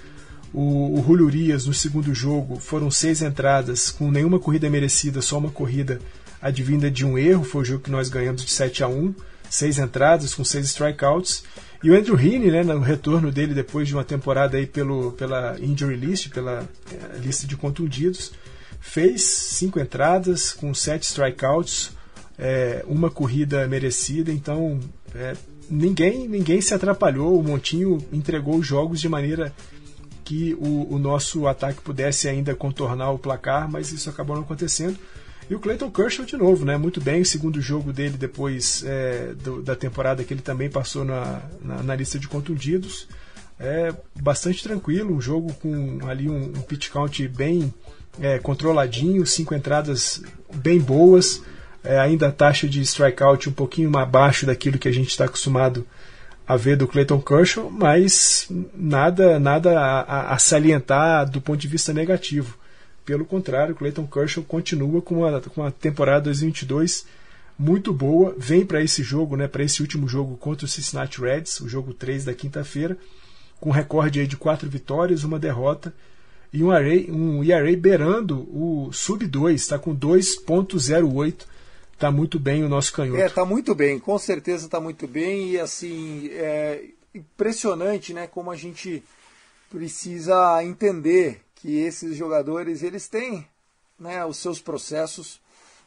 [0.54, 5.40] O, o Julio Urias, no segundo jogo, foram seis entradas com nenhuma corrida merecida, só
[5.40, 6.00] uma corrida
[6.40, 7.44] advinda de um erro.
[7.44, 9.14] Foi o jogo que nós ganhamos de 7 a 1
[9.52, 11.44] Seis entradas com seis strikeouts.
[11.84, 15.58] E o Andrew Heaney, né, no retorno dele depois de uma temporada aí pelo, pela
[15.60, 18.32] injury list, pela é, lista de contundidos,
[18.80, 21.92] fez cinco entradas com sete strikeouts,
[22.38, 24.32] é, uma corrida merecida.
[24.32, 24.80] Então
[25.16, 25.36] é,
[25.68, 27.40] ninguém ninguém se atrapalhou.
[27.40, 29.52] O Montinho entregou os jogos de maneira
[30.24, 34.98] que o, o nosso ataque pudesse ainda contornar o placar, mas isso acabou não acontecendo.
[35.52, 36.78] E o Clayton Kershaw de novo, né?
[36.78, 41.42] Muito bem, segundo jogo dele depois é, do, da temporada que ele também passou na,
[41.62, 43.06] na, na, lista de contundidos.
[43.60, 47.74] É bastante tranquilo, um jogo com ali um, um pitch count bem
[48.22, 50.24] é, controladinho, cinco entradas
[50.56, 51.42] bem boas,
[51.84, 55.86] é, ainda a taxa de strikeout um pouquinho abaixo daquilo que a gente está acostumado
[56.48, 61.92] a ver do Clayton Kershaw, mas nada, nada a, a, salientar do ponto de vista
[61.92, 62.58] negativo.
[63.06, 67.06] Pelo contrário, Clayton Kershaw continua com a, com a temporada 2022
[67.58, 71.60] muito boa, vem para esse jogo, né, para esse último jogo contra o Cincinnati Reds,
[71.60, 72.98] o jogo 3 da quinta-feira,
[73.60, 75.94] com recorde de quatro vitórias, uma derrota
[76.52, 81.46] e um ERA, um ERA beirando o sub-2, está com 2.08
[82.02, 83.22] Tá muito bem o nosso canhoto.
[83.22, 85.52] É, tá muito bem, com certeza tá muito bem.
[85.52, 89.04] E assim, é impressionante, né, como a gente
[89.70, 93.48] precisa entender que esses jogadores, eles têm
[93.98, 95.40] né, os seus processos.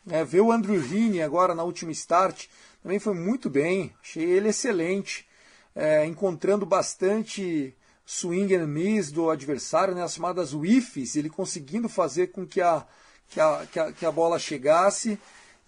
[0.07, 0.25] Né?
[0.25, 2.47] Ver o Andrew Rini agora na última start
[2.81, 3.93] também foi muito bem.
[4.01, 5.27] Achei ele excelente,
[5.75, 7.75] é, encontrando bastante
[8.07, 12.87] swing and miss do adversário, né, as chamadas whiffs, ele conseguindo fazer com que a,
[13.29, 15.19] que a, que a, que a bola chegasse.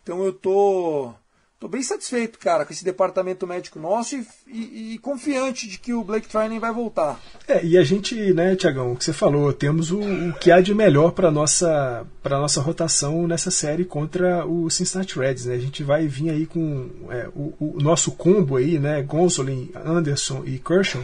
[0.03, 1.13] Então eu tô,
[1.59, 5.93] tô bem satisfeito, cara, com esse departamento médico nosso e, e, e confiante de que
[5.93, 7.21] o Blake Trinan vai voltar.
[7.49, 10.61] É, e a gente, né, Tiagão, o que você falou, temos o, o que há
[10.61, 15.55] de melhor para nossa para nossa rotação nessa série contra o Cincinnati Reds, né?
[15.55, 20.43] A gente vai vir aí com é, o, o, nosso combo aí, né, Gonsolin, Anderson
[20.45, 21.03] e Kershaw,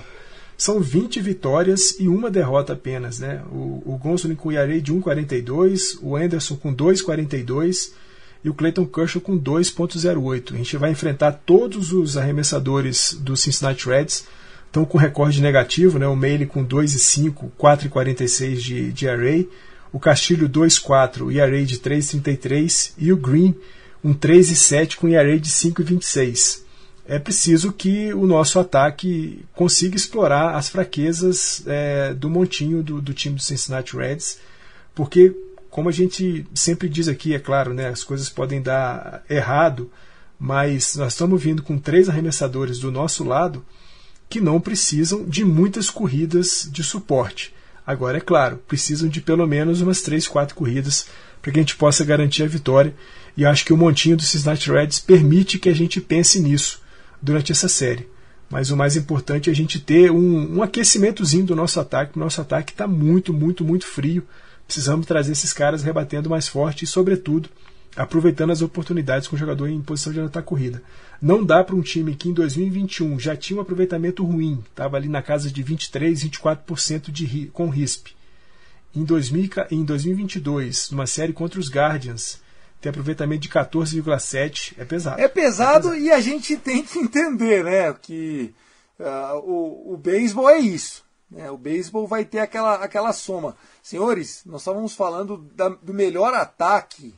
[0.59, 3.43] são 20 vitórias e uma derrota apenas, né?
[3.51, 7.93] O, o Gonsolin com o Yarei de 1,42, o Anderson com 2,42
[8.45, 10.55] e o Clayton Kershaw com 2.08.
[10.55, 14.27] A gente vai enfrentar todos os arremessadores do Cincinnati Reds,
[14.67, 16.07] estão com recorde negativo, né?
[16.07, 19.49] o Meile com 2.5, 4.46 de, de array,
[19.93, 23.55] o Castilho 2.4 e de 3.33 e o Green
[24.03, 26.63] um 3.7 com array de 5.26.
[27.07, 33.13] É preciso que o nosso ataque consiga explorar as fraquezas é, do montinho do, do
[33.13, 34.39] time do Cincinnati Reds,
[34.95, 35.35] porque
[35.73, 39.91] como a gente sempre diz aqui, é claro, né, as coisas podem dar errado,
[40.39, 43.65] mas nós estamos vindo com três arremessadores do nosso lado
[44.29, 47.55] que não precisam de muitas corridas de suporte.
[47.87, 51.07] Agora, é claro, precisam de pelo menos umas três, quatro corridas
[51.41, 52.95] para que a gente possa garantir a vitória.
[53.35, 56.83] E acho que o montinho do Cincinnati Reds permite que a gente pense nisso
[57.21, 58.07] durante essa série.
[58.51, 62.19] Mas o mais importante é a gente ter um, um aquecimentozinho do nosso ataque.
[62.19, 64.23] O nosso ataque está muito, muito, muito frio.
[64.67, 67.49] Precisamos trazer esses caras rebatendo mais forte e, sobretudo,
[67.97, 70.83] aproveitando as oportunidades com o jogador em posição de anotar corrida.
[71.21, 75.09] Não dá para um time que em 2021 já tinha um aproveitamento ruim, estava ali
[75.09, 78.15] na casa de 23, 24% de, com RISP.
[78.95, 82.41] Em, 2000, em 2022, numa série contra os Guardians,
[82.81, 85.21] tem aproveitamento de 14,7, é pesado.
[85.21, 88.53] É pesado, é pesado e a gente tem que entender, né, que
[88.99, 91.05] uh, o, o beisebol é isso.
[91.33, 91.51] Né?
[91.51, 93.57] O beisebol vai ter aquela, aquela soma.
[93.83, 97.15] Senhores, nós estávamos falando da, do melhor ataque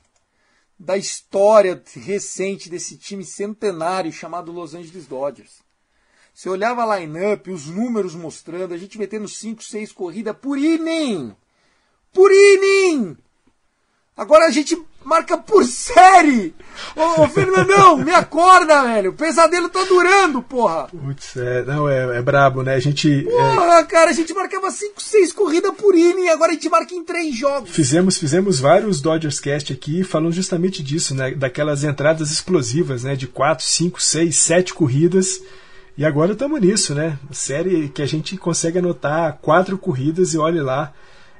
[0.79, 5.63] da história recente desse time centenário chamado Los Angeles Dodgers.
[6.33, 11.35] Você olhava a line-up, os números mostrando, a gente metendo 5, 6 corridas por inning!
[12.13, 13.17] Por inning!
[14.17, 16.55] Agora a gente marca por série.
[16.97, 19.11] Ô, ô Fernandão, me acorda, velho.
[19.11, 20.89] O pesadelo tá durando, porra.
[20.89, 22.75] Putz, é, não, é, é brabo, né?
[22.75, 23.27] A gente.
[23.29, 23.85] É, porra, é...
[23.85, 27.37] cara, a gente marcava 5, 6 corridas por inning, agora a gente marca em 3
[27.37, 27.71] jogos.
[27.71, 31.33] Fizemos, fizemos vários Dodgers Cast aqui falando justamente disso, né?
[31.33, 33.15] Daquelas entradas explosivas, né?
[33.15, 35.41] De 4, 5, 6, 7 corridas.
[35.97, 37.19] E agora estamos nisso, né?
[37.31, 40.93] Série que a gente consegue anotar quatro corridas e olhe lá.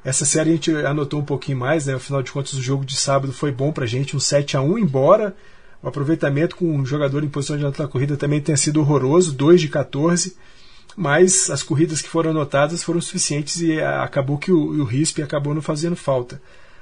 [0.05, 1.95] Essa série a gente anotou um pouquinho mais, né?
[1.95, 4.79] Afinal de contas, o jogo de sábado foi bom pra gente, um 7 a 1
[4.79, 5.35] embora
[5.83, 9.61] o aproveitamento com um jogador em posição de anotar corrida também tenha sido horroroso, 2
[9.61, 10.35] de 14,
[10.97, 15.55] mas as corridas que foram anotadas foram suficientes e acabou que o, o RISP acabou
[15.55, 16.41] não fazendo falta.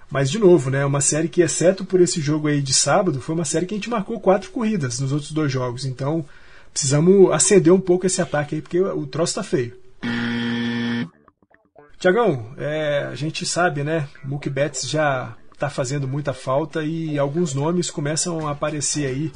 [0.09, 3.35] Mas, de novo, né, uma série que, exceto por esse jogo aí de sábado, foi
[3.35, 5.85] uma série que a gente marcou quatro corridas nos outros dois jogos.
[5.85, 6.25] Então,
[6.71, 9.73] precisamos acender um pouco esse ataque aí, porque o troço tá feio.
[12.03, 14.09] Tiagão, é, a gente sabe, né?
[14.25, 19.33] Mookie Betts já está fazendo muita falta e alguns nomes começam a aparecer aí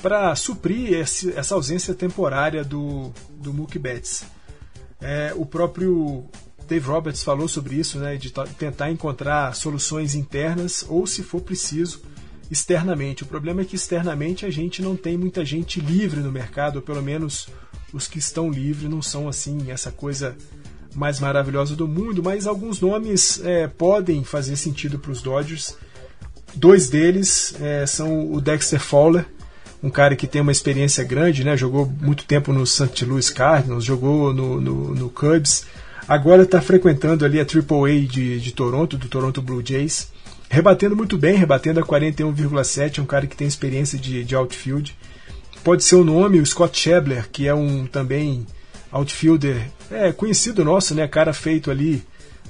[0.00, 4.24] para suprir esse, essa ausência temporária do, do Mookie Betts.
[4.98, 6.24] É, o próprio
[6.66, 12.00] Dave Roberts falou sobre isso, né, de tentar encontrar soluções internas ou, se for preciso,
[12.50, 13.24] externamente.
[13.24, 16.82] O problema é que externamente a gente não tem muita gente livre no mercado, ou
[16.82, 17.46] pelo menos
[17.92, 20.34] os que estão livres não são assim essa coisa
[20.94, 25.76] mais maravilhosa do mundo, mas alguns nomes é, podem fazer sentido para os Dodgers.
[26.54, 29.24] Dois deles é, são o Dexter Fowler,
[29.82, 31.56] um cara que tem uma experiência grande, né?
[31.56, 33.04] jogou muito tempo no St.
[33.04, 35.64] Louis Cardinals, jogou no, no, no Cubs,
[36.06, 40.12] agora está frequentando ali a AAA de, de Toronto, do Toronto Blue Jays,
[40.50, 44.96] rebatendo muito bem, rebatendo a 41,7, é um cara que tem experiência de, de outfield.
[45.62, 48.44] pode ser o nome, o Scott Schebler, que é um também
[48.90, 51.06] outfielder é, conhecido nosso, né?
[51.08, 52.02] Cara feito ali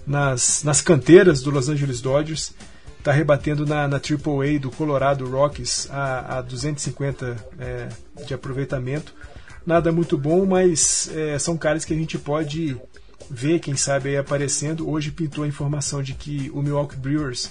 [0.07, 2.53] nas, nas canteiras do Los Angeles Dodgers.
[2.99, 7.89] Está rebatendo na, na AAA do Colorado Rockies a, a 250 é,
[8.27, 9.15] de aproveitamento.
[9.65, 12.77] Nada muito bom, mas é, são caras que a gente pode
[13.31, 14.89] ver, quem sabe, aí aparecendo.
[14.89, 17.51] Hoje pintou a informação de que o Milwaukee Brewers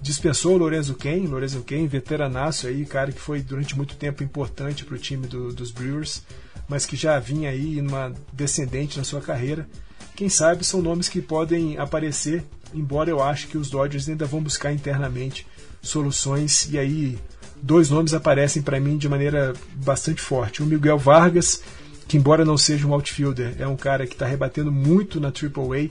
[0.00, 4.84] dispensou o Lorenzo Ken, Lorenzo Ken, veteranaço aí, cara que foi durante muito tempo importante
[4.84, 6.22] para o time do, dos Brewers,
[6.68, 9.68] mas que já vinha aí numa descendente na sua carreira.
[10.14, 12.44] Quem sabe são nomes que podem aparecer,
[12.74, 15.46] embora eu acho que os Dodgers ainda vão buscar internamente
[15.82, 17.18] soluções e aí
[17.62, 20.62] dois nomes aparecem para mim de maneira bastante forte.
[20.62, 21.62] O Miguel Vargas,
[22.08, 25.90] que embora não seja um outfielder, é um cara que está rebatendo muito na AAA,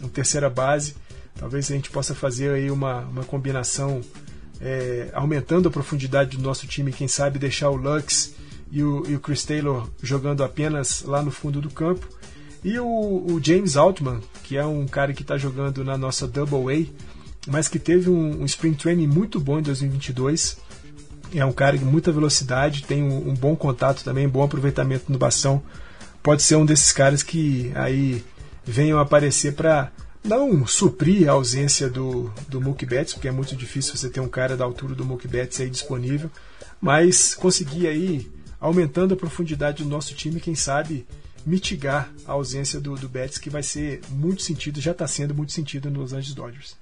[0.00, 0.94] uma terceira base
[1.38, 4.00] Talvez a gente possa fazer aí uma, uma combinação
[4.60, 8.34] é, aumentando a profundidade do nosso time, quem sabe deixar o Lux
[8.70, 12.06] e o, e o Chris Taylor jogando apenas lá no fundo do campo.
[12.64, 16.72] E o, o James Altman, que é um cara que está jogando na nossa Double
[16.72, 20.58] A, mas que teve um, um Spring Training muito bom em 2022.
[21.34, 25.18] É um cara de muita velocidade, tem um, um bom contato também, bom aproveitamento no
[25.18, 25.62] bastão.
[26.22, 28.24] Pode ser um desses caras que aí
[28.64, 29.92] venham aparecer para
[30.24, 34.28] não suprir a ausência do, do Mookie Betts, porque é muito difícil você ter um
[34.28, 36.30] cara da altura do Mookie Betts aí disponível,
[36.80, 38.28] mas conseguir aí,
[38.60, 41.06] aumentando a profundidade do nosso time, quem sabe
[41.44, 45.52] mitigar a ausência do, do Betts, que vai ser muito sentido, já está sendo muito
[45.52, 46.76] sentido nos Angeles Dodgers.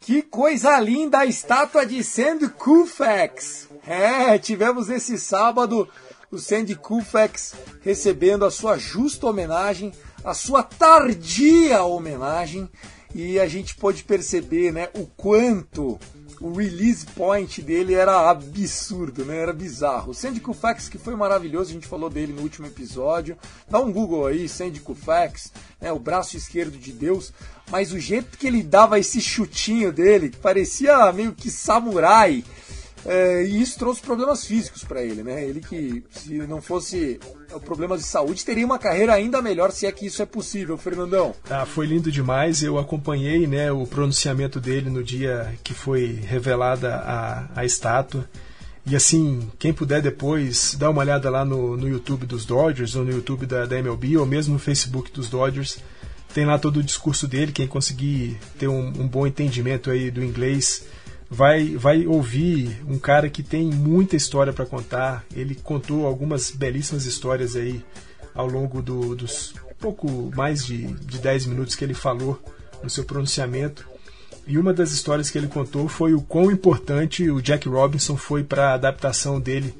[0.00, 3.68] Que coisa linda a estátua de Sandy Koufax!
[3.86, 5.88] É, tivemos esse sábado
[6.30, 9.92] o Sandy Koufax recebendo a sua justa homenagem
[10.26, 12.68] a sua tardia homenagem
[13.14, 16.00] e a gente pôde perceber né, o quanto
[16.40, 19.38] o release point dele era absurdo, né?
[19.38, 20.10] Era bizarro.
[20.10, 23.36] O Sandy Koufax, que foi maravilhoso, a gente falou dele no último episódio.
[23.68, 25.92] Dá um Google aí, Sandy Koufax, né?
[25.92, 27.32] o braço esquerdo de Deus.
[27.70, 32.44] Mas o jeito que ele dava esse chutinho dele, que parecia meio que samurai,
[33.06, 35.44] é, e isso trouxe problemas físicos para ele, né?
[35.44, 37.20] Ele que, se não fosse
[37.52, 40.76] o problema de saúde, teria uma carreira ainda melhor, se é que isso é possível,
[40.76, 41.34] Fernandão.
[41.48, 42.62] Ah, foi lindo demais.
[42.62, 48.28] Eu acompanhei né, o pronunciamento dele no dia que foi revelada a, a estátua.
[48.84, 53.04] E assim, quem puder depois, dá uma olhada lá no, no YouTube dos Dodgers, ou
[53.04, 55.78] no YouTube da, da MLB, ou mesmo no Facebook dos Dodgers.
[56.32, 60.22] Tem lá todo o discurso dele, quem conseguir ter um, um bom entendimento aí do
[60.22, 60.84] inglês
[61.30, 65.24] vai, vai ouvir um cara que tem muita história para contar.
[65.34, 67.84] Ele contou algumas belíssimas histórias aí
[68.34, 72.40] ao longo do, dos pouco mais de, de 10 minutos que ele falou
[72.82, 73.86] no seu pronunciamento.
[74.46, 78.44] E uma das histórias que ele contou foi o quão importante o Jack Robinson foi
[78.44, 79.74] para a adaptação dele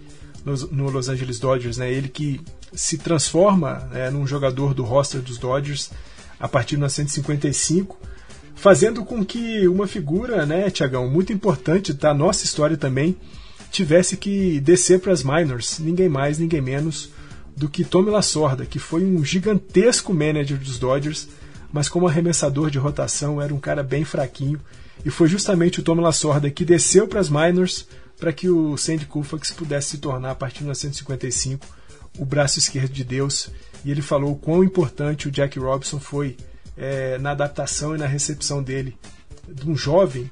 [0.44, 1.78] no, no, Los Angeles Dodgers.
[1.78, 1.90] Né?
[1.90, 2.40] Ele que
[2.72, 5.90] se transforma né, num jogador do roster dos Dodgers
[6.38, 7.96] a partir de 1955
[8.56, 13.16] fazendo com que uma figura, né, Tiagão, muito importante da nossa história também,
[13.70, 17.10] tivesse que descer para as minors, ninguém mais, ninguém menos
[17.54, 21.28] do que Tommy Lasorda, que foi um gigantesco manager dos Dodgers,
[21.72, 24.60] mas como arremessador de rotação era um cara bem fraquinho,
[25.04, 27.86] e foi justamente o Tommy Lasorda que desceu para as minors
[28.18, 31.66] para que o Sandy Koufax pudesse se tornar, a partir de 1955,
[32.18, 33.50] o braço esquerdo de Deus,
[33.84, 36.36] e ele falou o quão importante o Jack Robinson foi
[36.76, 38.96] é, na adaptação e na recepção dele
[39.48, 40.30] de um jovem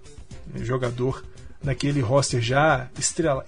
[0.56, 1.24] jogador
[1.62, 2.88] naquele roster já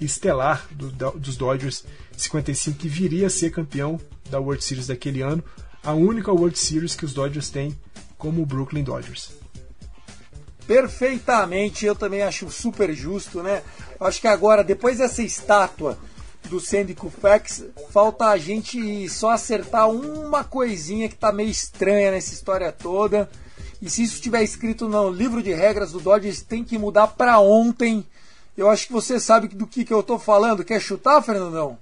[0.01, 1.85] estelar do, dos Dodgers
[2.17, 5.45] 55 que viria a ser campeão da World Series daquele ano,
[5.85, 7.79] a única World Series que os Dodgers têm
[8.17, 9.31] como o Brooklyn Dodgers.
[10.67, 13.63] Perfeitamente, eu também acho super justo, né?
[14.01, 15.97] Acho que agora, depois dessa estátua
[16.47, 22.33] do Sandy Koufax, falta a gente só acertar uma coisinha que tá meio estranha nessa
[22.33, 23.29] história toda.
[23.81, 27.39] E se isso estiver escrito no livro de regras do Dodgers, tem que mudar para
[27.39, 28.07] ontem.
[28.57, 30.65] Eu acho que você sabe do que, que eu tô falando.
[30.65, 31.79] Quer chutar, Fernandão?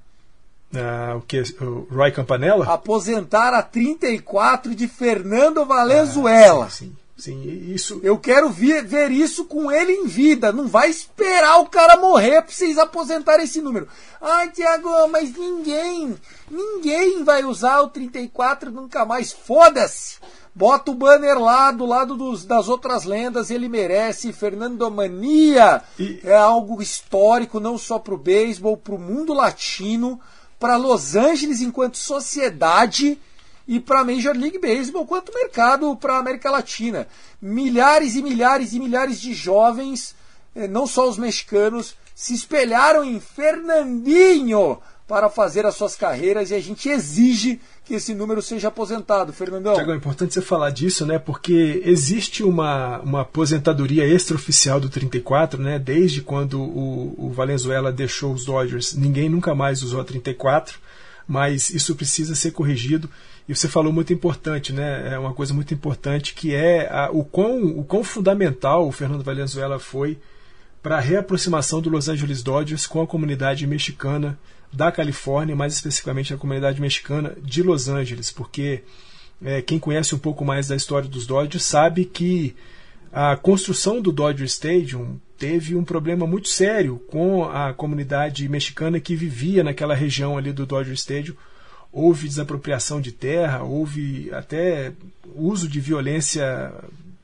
[0.74, 1.40] Ah, o que?
[1.60, 2.66] O Roy Campanella?
[2.66, 6.66] Aposentar a 34 de Fernando Valenzuela.
[6.66, 6.96] Ah, sim, sim.
[7.16, 8.00] Sim, isso.
[8.02, 10.52] Eu quero ver, ver isso com ele em vida.
[10.52, 13.88] Não vai esperar o cara morrer pra vocês aposentarem esse número.
[14.20, 16.16] Ai, Tiago, mas ninguém,
[16.50, 19.32] ninguém vai usar o 34 nunca mais.
[19.32, 20.16] Foda-se!
[20.56, 24.32] Bota o banner lá do lado dos, das outras lendas, ele merece.
[24.32, 26.20] Fernando Mania e...
[26.22, 30.20] é algo histórico, não só pro beisebol, pro mundo latino,
[30.58, 33.20] para Los Angeles enquanto sociedade
[33.66, 37.06] e para a Major League Baseball quanto mercado para a América Latina.
[37.40, 40.14] Milhares e milhares e milhares de jovens
[40.54, 46.54] eh, não só os mexicanos, se espelharam em Fernandinho para fazer as suas carreiras e
[46.54, 49.74] a gente exige que esse número seja aposentado, Fernandão.
[49.74, 51.18] Tiago, é importante você falar disso, né?
[51.18, 55.78] Porque existe uma, uma aposentadoria extraoficial do 34, né?
[55.78, 60.78] Desde quando o, o Valenzuela deixou os Dodgers, ninguém nunca mais usou a 34,
[61.28, 63.10] mas isso precisa ser corrigido.
[63.48, 65.12] E você falou muito importante, né?
[65.12, 69.22] É uma coisa muito importante que é a, o, quão, o quão fundamental o Fernando
[69.22, 70.18] Valenzuela foi
[70.82, 74.38] para a reaproximação do Los Angeles Dodgers com a comunidade mexicana
[74.72, 78.82] da Califórnia, mais especificamente a comunidade mexicana de Los Angeles, porque
[79.42, 82.54] é, quem conhece um pouco mais da história dos Dodgers sabe que
[83.12, 89.14] a construção do Dodger Stadium teve um problema muito sério com a comunidade mexicana que
[89.14, 91.36] vivia naquela região ali do Dodger Stadium.
[91.96, 94.92] Houve desapropriação de terra, houve até
[95.36, 96.74] uso de violência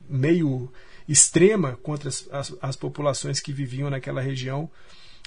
[0.09, 0.71] meio
[1.09, 4.69] extrema contra as, as, as populações que viviam naquela região.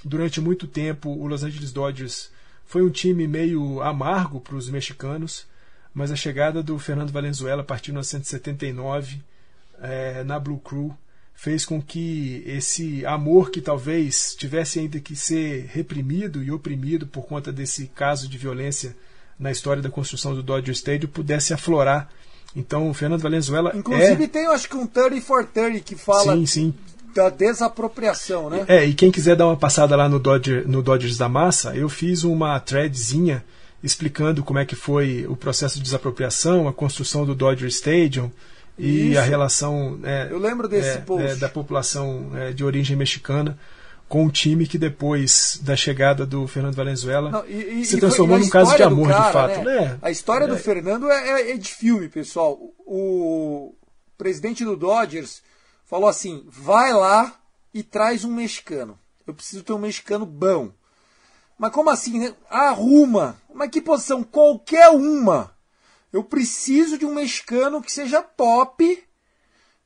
[0.03, 2.30] Durante muito tempo, o Los Angeles Dodgers
[2.64, 5.47] foi um time meio amargo para os mexicanos,
[5.92, 9.20] mas a chegada do Fernando Valenzuela a partir de 1979
[9.82, 10.97] é, na Blue Crew
[11.34, 17.26] fez com que esse amor que talvez tivesse ainda que ser reprimido e oprimido por
[17.26, 18.97] conta desse caso de violência
[19.39, 22.09] na história da construção do Dodger Stadium pudesse aflorar.
[22.57, 24.28] Então, o Fernando Valenzuela Inclusive é...
[24.28, 26.74] tem, acho que um 30 for 30 que fala sim, sim
[27.14, 28.64] da desapropriação, né?
[28.66, 31.89] É, e quem quiser dar uma passada lá no, Dodger, no Dodgers da Massa, eu
[31.89, 33.45] fiz uma threadzinha
[33.82, 38.30] explicando como é que foi o processo de desapropriação, a construção do Dodger Stadium
[38.76, 39.20] e Isso.
[39.20, 41.05] a relação é, eu lembro desse é.
[41.20, 43.57] É, da população é, de origem mexicana
[44.14, 48.48] com o time que depois da chegada do Fernando Valenzuela Não, e, se transformou num
[48.48, 49.64] caso de amor cara, de fato.
[49.64, 49.80] Né?
[49.80, 49.98] né?
[50.00, 50.56] A história do é.
[50.56, 52.56] Fernando é, é, de filme, pessoal.
[52.86, 53.74] O
[54.16, 55.42] presidente do Dodgers
[55.84, 57.34] falou assim: vai lá
[57.74, 58.96] e traz um mexicano.
[59.26, 60.70] Eu preciso ter um mexicano bom.
[61.58, 62.20] Mas como assim?
[62.20, 62.34] Né?
[62.48, 63.36] Arruma.
[63.52, 64.22] Mas que posição?
[64.22, 65.50] Qualquer uma.
[66.12, 69.02] Eu preciso de um mexicano que seja top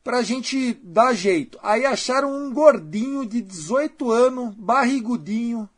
[0.08, 1.58] pra gente dar jeito.
[1.62, 5.68] Aí acharam um gordinho de 18 anos, barrigudinho,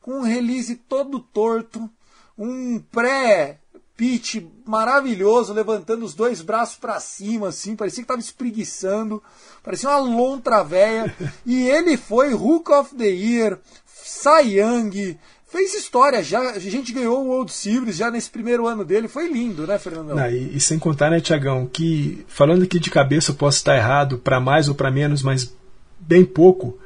[0.00, 1.90] com um release todo torto,
[2.38, 3.58] um pré
[3.94, 9.22] pitch maravilhoso, levantando os dois braços para cima, assim, parecia que estava espreguiçando,
[9.62, 11.14] parecia uma lontra véia.
[11.44, 15.18] e ele foi Hook of the Year, Cy Young,
[15.54, 16.50] fez história já.
[16.50, 19.06] A gente ganhou o World Series já nesse primeiro ano dele.
[19.06, 20.16] Foi lindo, né, Fernandão?
[20.16, 23.76] Não, e, e, sem contar, né, Tiagão, que falando aqui de cabeça eu posso estar
[23.76, 25.54] errado para mais ou para menos, mas
[26.00, 26.76] bem pouco.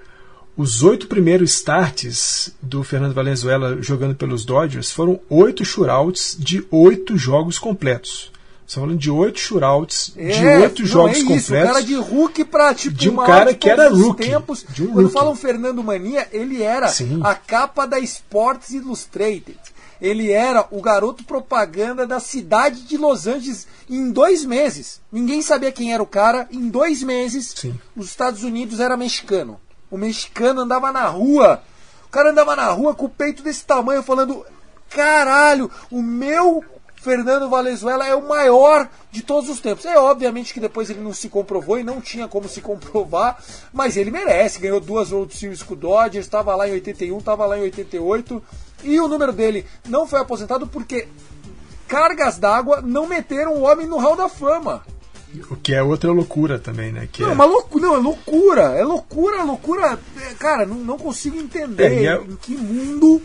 [0.54, 7.16] Os oito primeiros starts do Fernando Valenzuela jogando pelos Dodgers foram oito shootouts de oito
[7.16, 8.30] jogos completos.
[8.68, 11.50] Estamos falando de oito shootouts, é, de oito jogos é completos.
[11.50, 14.28] Um cara de Hulk pra tipo de um cara que era rookie.
[14.28, 14.66] Tempos.
[14.68, 15.12] De um Quando rookie.
[15.14, 17.18] falam Fernando Mania, ele era Sim.
[17.24, 19.58] a capa da Sports Illustrated.
[19.98, 25.00] Ele era o garoto propaganda da cidade de Los Angeles em dois meses.
[25.10, 26.46] Ninguém sabia quem era o cara.
[26.52, 27.74] Em dois meses, Sim.
[27.96, 29.58] os Estados Unidos era mexicano.
[29.90, 31.62] O mexicano andava na rua.
[32.06, 34.44] O cara andava na rua com o peito desse tamanho, falando:
[34.90, 36.62] caralho, o meu
[37.00, 39.84] Fernando Valenzuela é o maior de todos os tempos.
[39.84, 43.42] É obviamente que depois ele não se comprovou e não tinha como se comprovar,
[43.72, 44.60] mas ele merece.
[44.60, 48.42] Ganhou duas World Series com o Dodgers, estava lá em 81, estava lá em 88.
[48.84, 51.08] E o número dele não foi aposentado porque
[51.86, 54.82] cargas d'água não meteram o homem no Hall da Fama.
[55.50, 57.08] O que é outra loucura também, né?
[57.10, 57.32] Que não, é...
[57.32, 58.62] uma loucura, não, é loucura.
[58.78, 59.98] É loucura, loucura.
[60.16, 62.16] É, cara, não, não consigo entender é, é...
[62.16, 63.20] em que mundo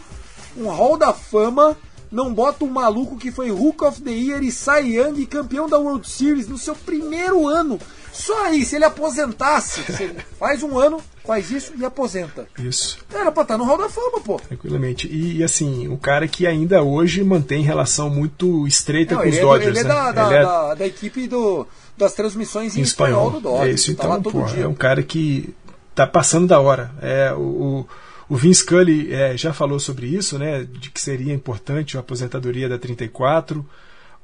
[0.57, 1.78] um hall da fama
[2.14, 5.80] não bota um maluco que foi Hook of the Year e Cy Young campeão da
[5.80, 7.80] World Series no seu primeiro ano.
[8.11, 12.47] Só aí, se ele aposentasse, se faz um ano, faz isso e aposenta.
[12.59, 12.99] Isso.
[13.11, 14.38] Era pra estar no Hall da Fama, pô.
[14.38, 15.07] Tranquilamente.
[15.07, 19.36] E, e assim, o cara que ainda hoje mantém relação muito estreita não, com os
[19.36, 19.70] é Dodgers.
[19.70, 19.89] ele é, né?
[19.89, 20.43] da, da, ele é...
[20.43, 21.66] Da, da, equipe do,
[21.97, 23.26] das transmissões em, em espanhol.
[23.26, 23.41] espanhol.
[23.41, 23.72] do Dodgers.
[23.72, 25.51] É isso, então, tá pô, é um cara que
[25.95, 26.91] tá passando da hora.
[27.01, 27.88] É, o, o
[28.36, 30.63] Vince Scully é, já falou sobre isso, né?
[30.63, 33.67] De que seria importante a aposentadoria da 34.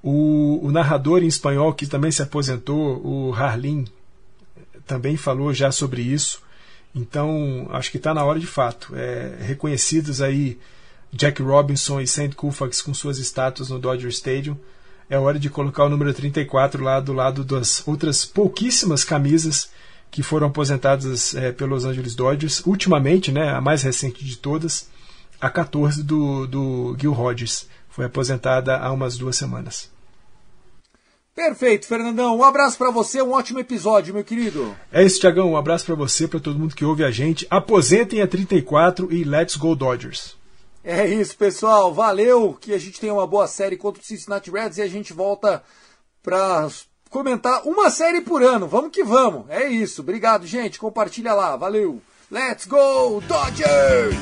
[0.01, 3.85] O, o narrador em espanhol que também se aposentou, o Harlin,
[4.87, 6.41] também falou já sobre isso.
[6.95, 8.93] Então, acho que está na hora de fato.
[8.95, 10.57] É, reconhecidos aí
[11.11, 12.29] Jack Robinson e St.
[12.29, 14.57] Koufax com suas estátuas no Dodger Stadium,
[15.09, 19.69] é hora de colocar o número 34 lá do lado das outras pouquíssimas camisas
[20.11, 22.65] que foram aposentadas é, pelos Angeles Dodgers.
[22.65, 24.89] Ultimamente, né, a mais recente de todas,
[25.39, 27.67] a 14 do, do Gil Hodges.
[27.89, 29.89] Foi aposentada há umas duas semanas.
[31.35, 32.37] Perfeito, Fernandão.
[32.37, 34.75] Um abraço para você, um ótimo episódio, meu querido.
[34.91, 35.51] É isso, Tiagão.
[35.51, 37.47] Um abraço para você, para todo mundo que ouve a gente.
[37.49, 40.35] Aposentem a 34 e let's go Dodgers.
[40.83, 41.93] É isso, pessoal.
[41.93, 42.57] Valeu.
[42.59, 45.63] Que a gente tenha uma boa série contra o Cincinnati Reds e a gente volta
[46.21, 46.67] para
[47.09, 48.67] comentar uma série por ano.
[48.67, 49.49] Vamos que vamos.
[49.49, 50.01] É isso.
[50.01, 50.79] Obrigado, gente.
[50.79, 51.55] Compartilha lá.
[51.55, 52.01] Valeu.
[52.31, 54.15] Let's go Dodgers!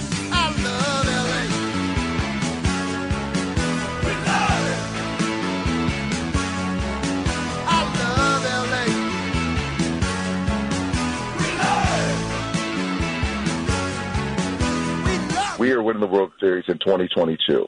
[15.59, 17.67] We are winning the World Series in 2022.